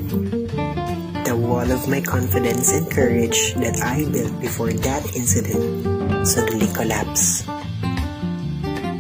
The 1.28 1.36
wall 1.36 1.68
of 1.70 1.92
my 1.92 2.00
confidence 2.00 2.72
and 2.72 2.90
courage 2.90 3.54
that 3.60 3.84
I 3.84 4.08
built 4.08 4.40
before 4.40 4.72
that 4.72 5.04
incident 5.14 6.26
suddenly 6.26 6.72
collapsed. 6.72 7.46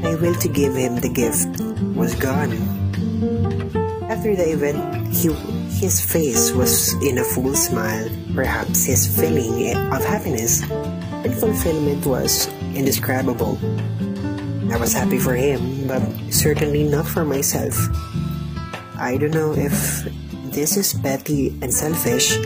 My 0.04 0.16
will 0.20 0.36
to 0.44 0.50
give 0.52 0.76
him 0.76 1.00
the 1.00 1.08
gift 1.08 1.48
was 1.96 2.20
gone. 2.20 2.60
After 4.12 4.36
the 4.36 4.52
event, 4.52 5.08
he, 5.16 5.32
his 5.80 6.04
face 6.04 6.52
was 6.52 7.00
in 7.00 7.18
a 7.20 7.24
full 7.24 7.56
smile. 7.56 8.12
Perhaps 8.36 8.84
his 8.84 9.08
feeling 9.08 9.72
of 9.96 10.04
happiness 10.04 10.68
and 10.70 11.34
fulfillment 11.34 12.06
was 12.06 12.52
indescribable. 12.76 13.56
I 14.68 14.76
was 14.76 14.92
happy 14.92 15.18
for 15.18 15.34
him, 15.34 15.79
but 15.90 16.06
certainly 16.30 16.86
not 16.86 17.10
for 17.10 17.26
myself. 17.26 17.74
I 18.94 19.18
don't 19.18 19.34
know 19.34 19.58
if 19.58 20.06
this 20.54 20.78
is 20.78 20.94
petty 20.94 21.58
and 21.66 21.74
selfish, 21.74 22.38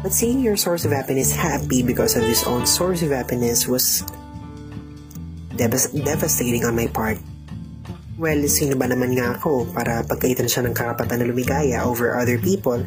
but 0.00 0.16
seeing 0.16 0.40
your 0.40 0.56
source 0.56 0.88
of 0.88 0.96
happiness 0.96 1.28
happy 1.28 1.84
because 1.84 2.16
of 2.16 2.24
his 2.24 2.40
own 2.48 2.64
source 2.64 3.04
of 3.04 3.12
happiness 3.12 3.68
was 3.68 4.00
devas- 5.60 5.92
devastating 5.92 6.64
on 6.64 6.72
my 6.72 6.88
part. 6.88 7.20
Well, 8.16 8.40
sino 8.48 8.80
ba 8.80 8.88
naman 8.88 9.12
nga 9.20 9.36
ako 9.36 9.68
para 9.76 10.00
pagkaitan 10.08 10.48
siya 10.48 10.64
ng 10.64 10.72
karapatan 10.72 11.20
na 11.20 11.26
lumigaya 11.28 11.84
over 11.84 12.16
other 12.16 12.40
people? 12.40 12.80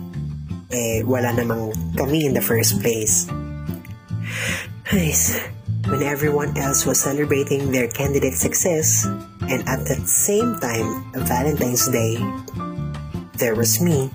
Eh, 0.74 1.06
wala 1.06 1.38
namang 1.38 1.70
kami 1.94 2.26
in 2.26 2.34
the 2.34 2.42
first 2.42 2.82
place. 2.82 3.30
Nice. 4.90 5.38
When 5.88 6.04
everyone 6.04 6.56
else 6.56 6.84
was 6.88 7.00
celebrating 7.00 7.72
their 7.72 7.88
candidate's 7.92 8.40
success, 8.40 9.08
and 9.48 9.64
at 9.68 9.88
that 9.88 10.08
same 10.08 10.60
time, 10.60 11.08
Valentine's 11.16 11.88
Day, 11.88 12.20
there 13.40 13.56
was 13.56 13.80
me, 13.82 14.12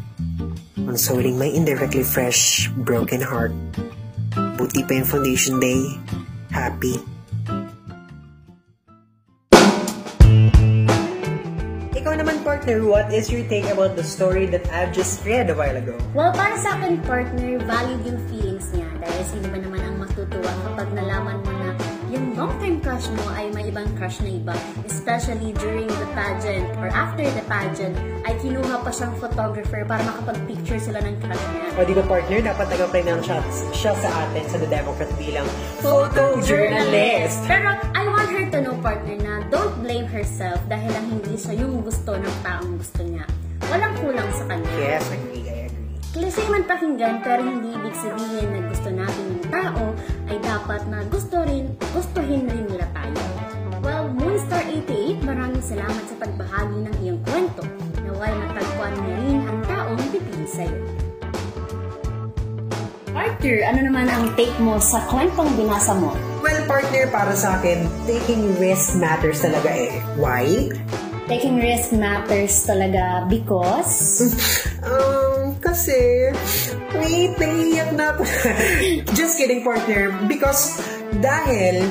consoling 0.76 1.38
my 1.38 1.48
indirectly 1.48 2.04
fresh, 2.04 2.68
broken 2.84 3.20
heart. 3.20 3.52
Buti 4.60 4.84
pa 4.84 5.00
yung 5.00 5.08
foundation 5.08 5.56
day, 5.56 5.80
happy. 6.52 7.00
Ikaw 11.96 12.12
naman, 12.18 12.44
partner, 12.44 12.84
what 12.84 13.08
is 13.08 13.32
your 13.32 13.46
take 13.48 13.70
about 13.72 13.96
the 13.96 14.04
story 14.04 14.44
that 14.52 14.68
I've 14.68 14.92
just 14.92 15.24
read 15.24 15.48
a 15.48 15.56
while 15.56 15.76
ago? 15.76 15.96
Well, 16.12 16.34
para 16.36 16.58
sa 16.60 16.76
akin, 16.76 17.00
partner, 17.08 17.56
valid 17.64 18.04
yung 18.04 18.20
feelings 18.28 18.68
niya. 18.76 18.88
Dahil 19.00 19.22
sino 19.24 19.46
ba 19.48 19.58
naman 19.60 19.80
ang 19.80 19.96
matutuwa 19.96 20.52
kapag 20.66 20.88
nalaman 20.92 21.40
mo 21.40 21.51
yung 22.72 22.80
crush 22.80 23.04
mo 23.12 23.24
ay 23.36 23.52
may 23.52 23.68
ibang 23.68 23.84
crush 24.00 24.16
na 24.24 24.32
iba. 24.32 24.56
Especially 24.88 25.52
during 25.60 25.84
the 25.84 26.08
pageant 26.16 26.64
or 26.80 26.88
after 26.88 27.20
the 27.20 27.44
pageant, 27.44 27.92
ay 28.24 28.32
kinuha 28.40 28.80
pa 28.80 28.88
siyang 28.88 29.12
photographer 29.20 29.84
para 29.84 30.00
makapag-picture 30.08 30.80
sila 30.80 31.04
ng 31.04 31.12
crush 31.20 31.44
niya. 31.52 31.68
O 31.76 31.84
di 31.84 31.92
ba, 31.92 32.04
partner, 32.08 32.40
dapat 32.40 32.66
nag-apply 32.72 33.02
ng 33.12 33.20
shots 33.20 33.68
siya 33.76 33.92
sa 33.92 34.08
atin 34.24 34.44
sa 34.48 34.56
The 34.56 34.68
Democrat 34.72 35.10
bilang 35.20 35.44
photojournalist. 35.84 37.44
Pero 37.44 37.76
I 37.92 38.02
want 38.08 38.32
her 38.32 38.44
to 38.48 38.58
know, 38.64 38.76
partner, 38.80 39.20
na 39.20 39.44
don't 39.52 39.76
blame 39.84 40.08
herself 40.08 40.56
dahil 40.72 40.88
lang 40.96 41.12
hindi 41.12 41.36
siya 41.36 41.52
yung 41.60 41.84
gusto 41.84 42.16
ng 42.16 42.36
taong 42.40 42.80
gusto 42.80 43.04
niya. 43.04 43.28
Walang 43.68 44.00
kulang 44.00 44.30
sa 44.32 44.48
kanya. 44.48 44.72
Yes, 44.80 45.04
agree, 45.12 45.44
I 45.44 45.68
agree. 45.68 45.82
Klise 46.12 46.44
man 46.52 46.68
pakinggan 46.68 47.24
pero 47.24 47.40
hindi 47.40 47.72
ibig 47.72 47.96
sabihin 47.96 48.52
na 48.52 48.60
gusto 48.68 48.88
natin 48.92 49.24
yung 49.32 49.44
tao 49.48 49.84
ay 50.30 50.38
dapat 50.42 50.82
na 50.86 51.02
gusto 51.10 51.42
rin, 51.42 51.72
gustuhin 51.90 52.46
rin 52.46 52.66
nila 52.68 52.86
tayo. 52.94 53.18
Well, 53.82 54.14
Moonstar 54.14 54.62
88, 54.62 55.26
maraming 55.26 55.64
salamat 55.64 56.02
sa 56.06 56.14
pagbahagi 56.22 56.78
ng 56.86 56.96
iyong 57.02 57.20
kwento. 57.26 57.66
Naway 58.06 58.30
matagpuan 58.30 58.94
mo 58.94 59.08
rin 59.10 59.38
ang 59.42 59.60
taong 59.66 60.02
pipili 60.14 60.46
sa'yo. 60.46 60.78
Arthur, 63.12 63.58
ano 63.66 63.80
naman 63.90 64.06
ang 64.08 64.32
take 64.38 64.54
mo 64.62 64.78
sa 64.78 65.02
kwentong 65.10 65.50
binasa 65.58 65.92
mo? 65.98 66.14
Well, 66.40 66.62
partner, 66.64 67.10
para 67.10 67.34
sa 67.34 67.58
akin, 67.58 67.84
taking 68.06 68.54
risk 68.56 68.96
matters 68.96 69.42
talaga 69.42 69.68
eh. 69.68 69.98
Why? 70.16 70.70
Taking 71.26 71.58
risk 71.58 71.90
matters 71.94 72.66
talaga 72.66 73.26
because... 73.26 73.94
Um, 74.82 75.54
kasi, 75.62 76.34
wait, 76.98 77.32
naiiyak 77.38 77.90
na 77.96 78.16
ako. 78.16 78.22
Just 79.18 79.38
kidding, 79.38 79.64
partner. 79.64 80.12
Because, 80.28 80.80
dahil, 81.20 81.88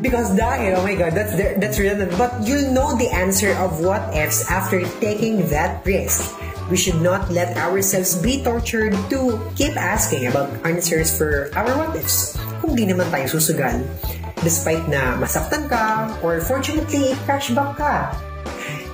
because 0.00 0.32
dahil, 0.34 0.80
oh 0.80 0.84
my 0.84 0.96
god, 0.96 1.12
that's, 1.14 1.34
that's 1.58 1.78
redundant. 1.78 2.16
But 2.16 2.32
you'll 2.42 2.72
know 2.72 2.96
the 2.96 3.08
answer 3.12 3.52
of 3.60 3.84
what 3.84 4.02
ifs 4.14 4.48
after 4.50 4.82
taking 4.98 5.46
that 5.50 5.84
risk. 5.86 6.24
We 6.70 6.78
should 6.78 7.02
not 7.02 7.30
let 7.30 7.58
ourselves 7.58 8.14
be 8.14 8.42
tortured 8.46 8.94
to 9.10 9.42
keep 9.58 9.74
asking 9.74 10.30
about 10.30 10.54
answers 10.62 11.10
for 11.10 11.50
our 11.58 11.74
what 11.74 11.98
ifs. 11.98 12.38
Kung 12.62 12.78
di 12.78 12.86
naman 12.86 13.10
tayo 13.10 13.26
susugal. 13.26 13.82
Despite 14.46 14.86
na 14.86 15.18
masaktan 15.18 15.66
ka, 15.66 16.14
or 16.22 16.38
fortunately, 16.40 17.18
cashback 17.26 17.74
ka. 17.74 18.14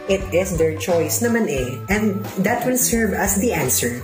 It 0.09 0.23
is 0.33 0.57
their 0.57 0.79
choice 0.79 1.21
naman 1.21 1.51
eh, 1.51 1.77
and 1.91 2.23
that 2.41 2.63
will 2.65 2.79
serve 2.79 3.13
as 3.13 3.37
the 3.43 3.53
answer. 3.53 4.01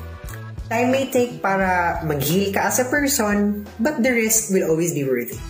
Time 0.73 0.89
may 0.89 1.05
take 1.13 1.45
para 1.45 2.01
mag-heal 2.01 2.49
ka 2.49 2.73
as 2.73 2.81
a 2.81 2.89
person, 2.89 3.69
but 3.77 4.01
the 4.01 4.09
risk 4.09 4.49
will 4.49 4.73
always 4.73 4.97
be 4.97 5.05
worth 5.05 5.29
it. 5.29 5.43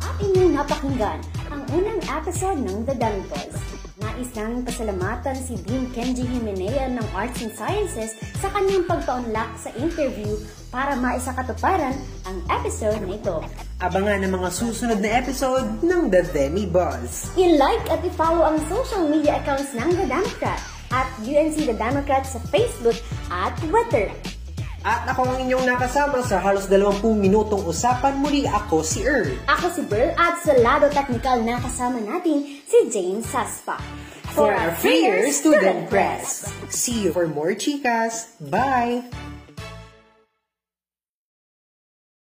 At 0.00 0.16
inyong 0.24 0.56
napakinggan 0.56 1.20
ang 1.52 1.60
unang 1.76 2.00
episode 2.08 2.56
ng 2.56 2.88
The 2.88 2.96
Dummy 2.96 3.20
Boys. 3.28 3.60
Nais 4.00 4.32
naming 4.32 4.64
pasalamatan 4.64 5.36
si 5.36 5.60
Dean 5.60 5.92
Kenji 5.92 6.24
Jimenea 6.24 6.88
ng 6.88 7.04
Arts 7.12 7.44
and 7.44 7.52
Sciences 7.52 8.16
sa 8.40 8.48
kanyang 8.48 8.88
pagpa-unlock 8.88 9.60
sa 9.60 9.76
interview 9.76 10.40
para 10.72 10.96
maisakatuparan 10.96 12.00
ang 12.24 12.36
episode 12.48 13.04
na 13.04 13.12
ito. 13.12 13.44
Abangan 13.84 14.24
ang 14.24 14.32
mga 14.40 14.48
susunod 14.56 15.04
na 15.04 15.20
episode 15.20 15.84
ng 15.84 16.08
The 16.08 16.24
Demi 16.32 16.64
Buzz. 16.64 17.36
I-like 17.36 17.84
at 17.92 18.00
i-follow 18.00 18.56
ang 18.56 18.56
social 18.72 19.04
media 19.04 19.36
accounts 19.36 19.76
ng 19.76 20.00
The 20.00 20.08
Democrat 20.08 20.77
at 20.92 21.08
UNC 21.24 21.68
The 21.68 21.76
Democrat 21.76 22.24
sa 22.24 22.40
Facebook 22.52 22.98
at 23.28 23.56
Twitter. 23.60 24.08
At 24.86 25.10
ako 25.10 25.26
ang 25.26 25.38
inyong 25.42 25.66
nakasama 25.66 26.22
sa 26.22 26.38
halos 26.38 26.70
20 26.70 27.02
minutong 27.18 27.66
usapan 27.66 28.14
muli 28.22 28.46
ako 28.46 28.86
si 28.86 29.02
Earl. 29.02 29.34
Ako 29.50 29.66
si 29.74 29.82
Burl 29.84 30.14
at 30.14 30.38
sa 30.40 30.54
lado 30.54 30.86
technical 30.88 31.42
na 31.42 31.58
kasama 31.58 31.98
natin 31.98 32.62
si 32.62 32.78
James 32.88 33.26
Saspa. 33.26 33.76
For 34.38 34.54
our 34.54 34.70
Freer 34.78 35.34
Student 35.34 35.90
Press. 35.90 36.46
See 36.70 37.02
you 37.02 37.10
for 37.10 37.26
more 37.26 37.58
chicas. 37.58 38.30
Bye! 38.38 39.02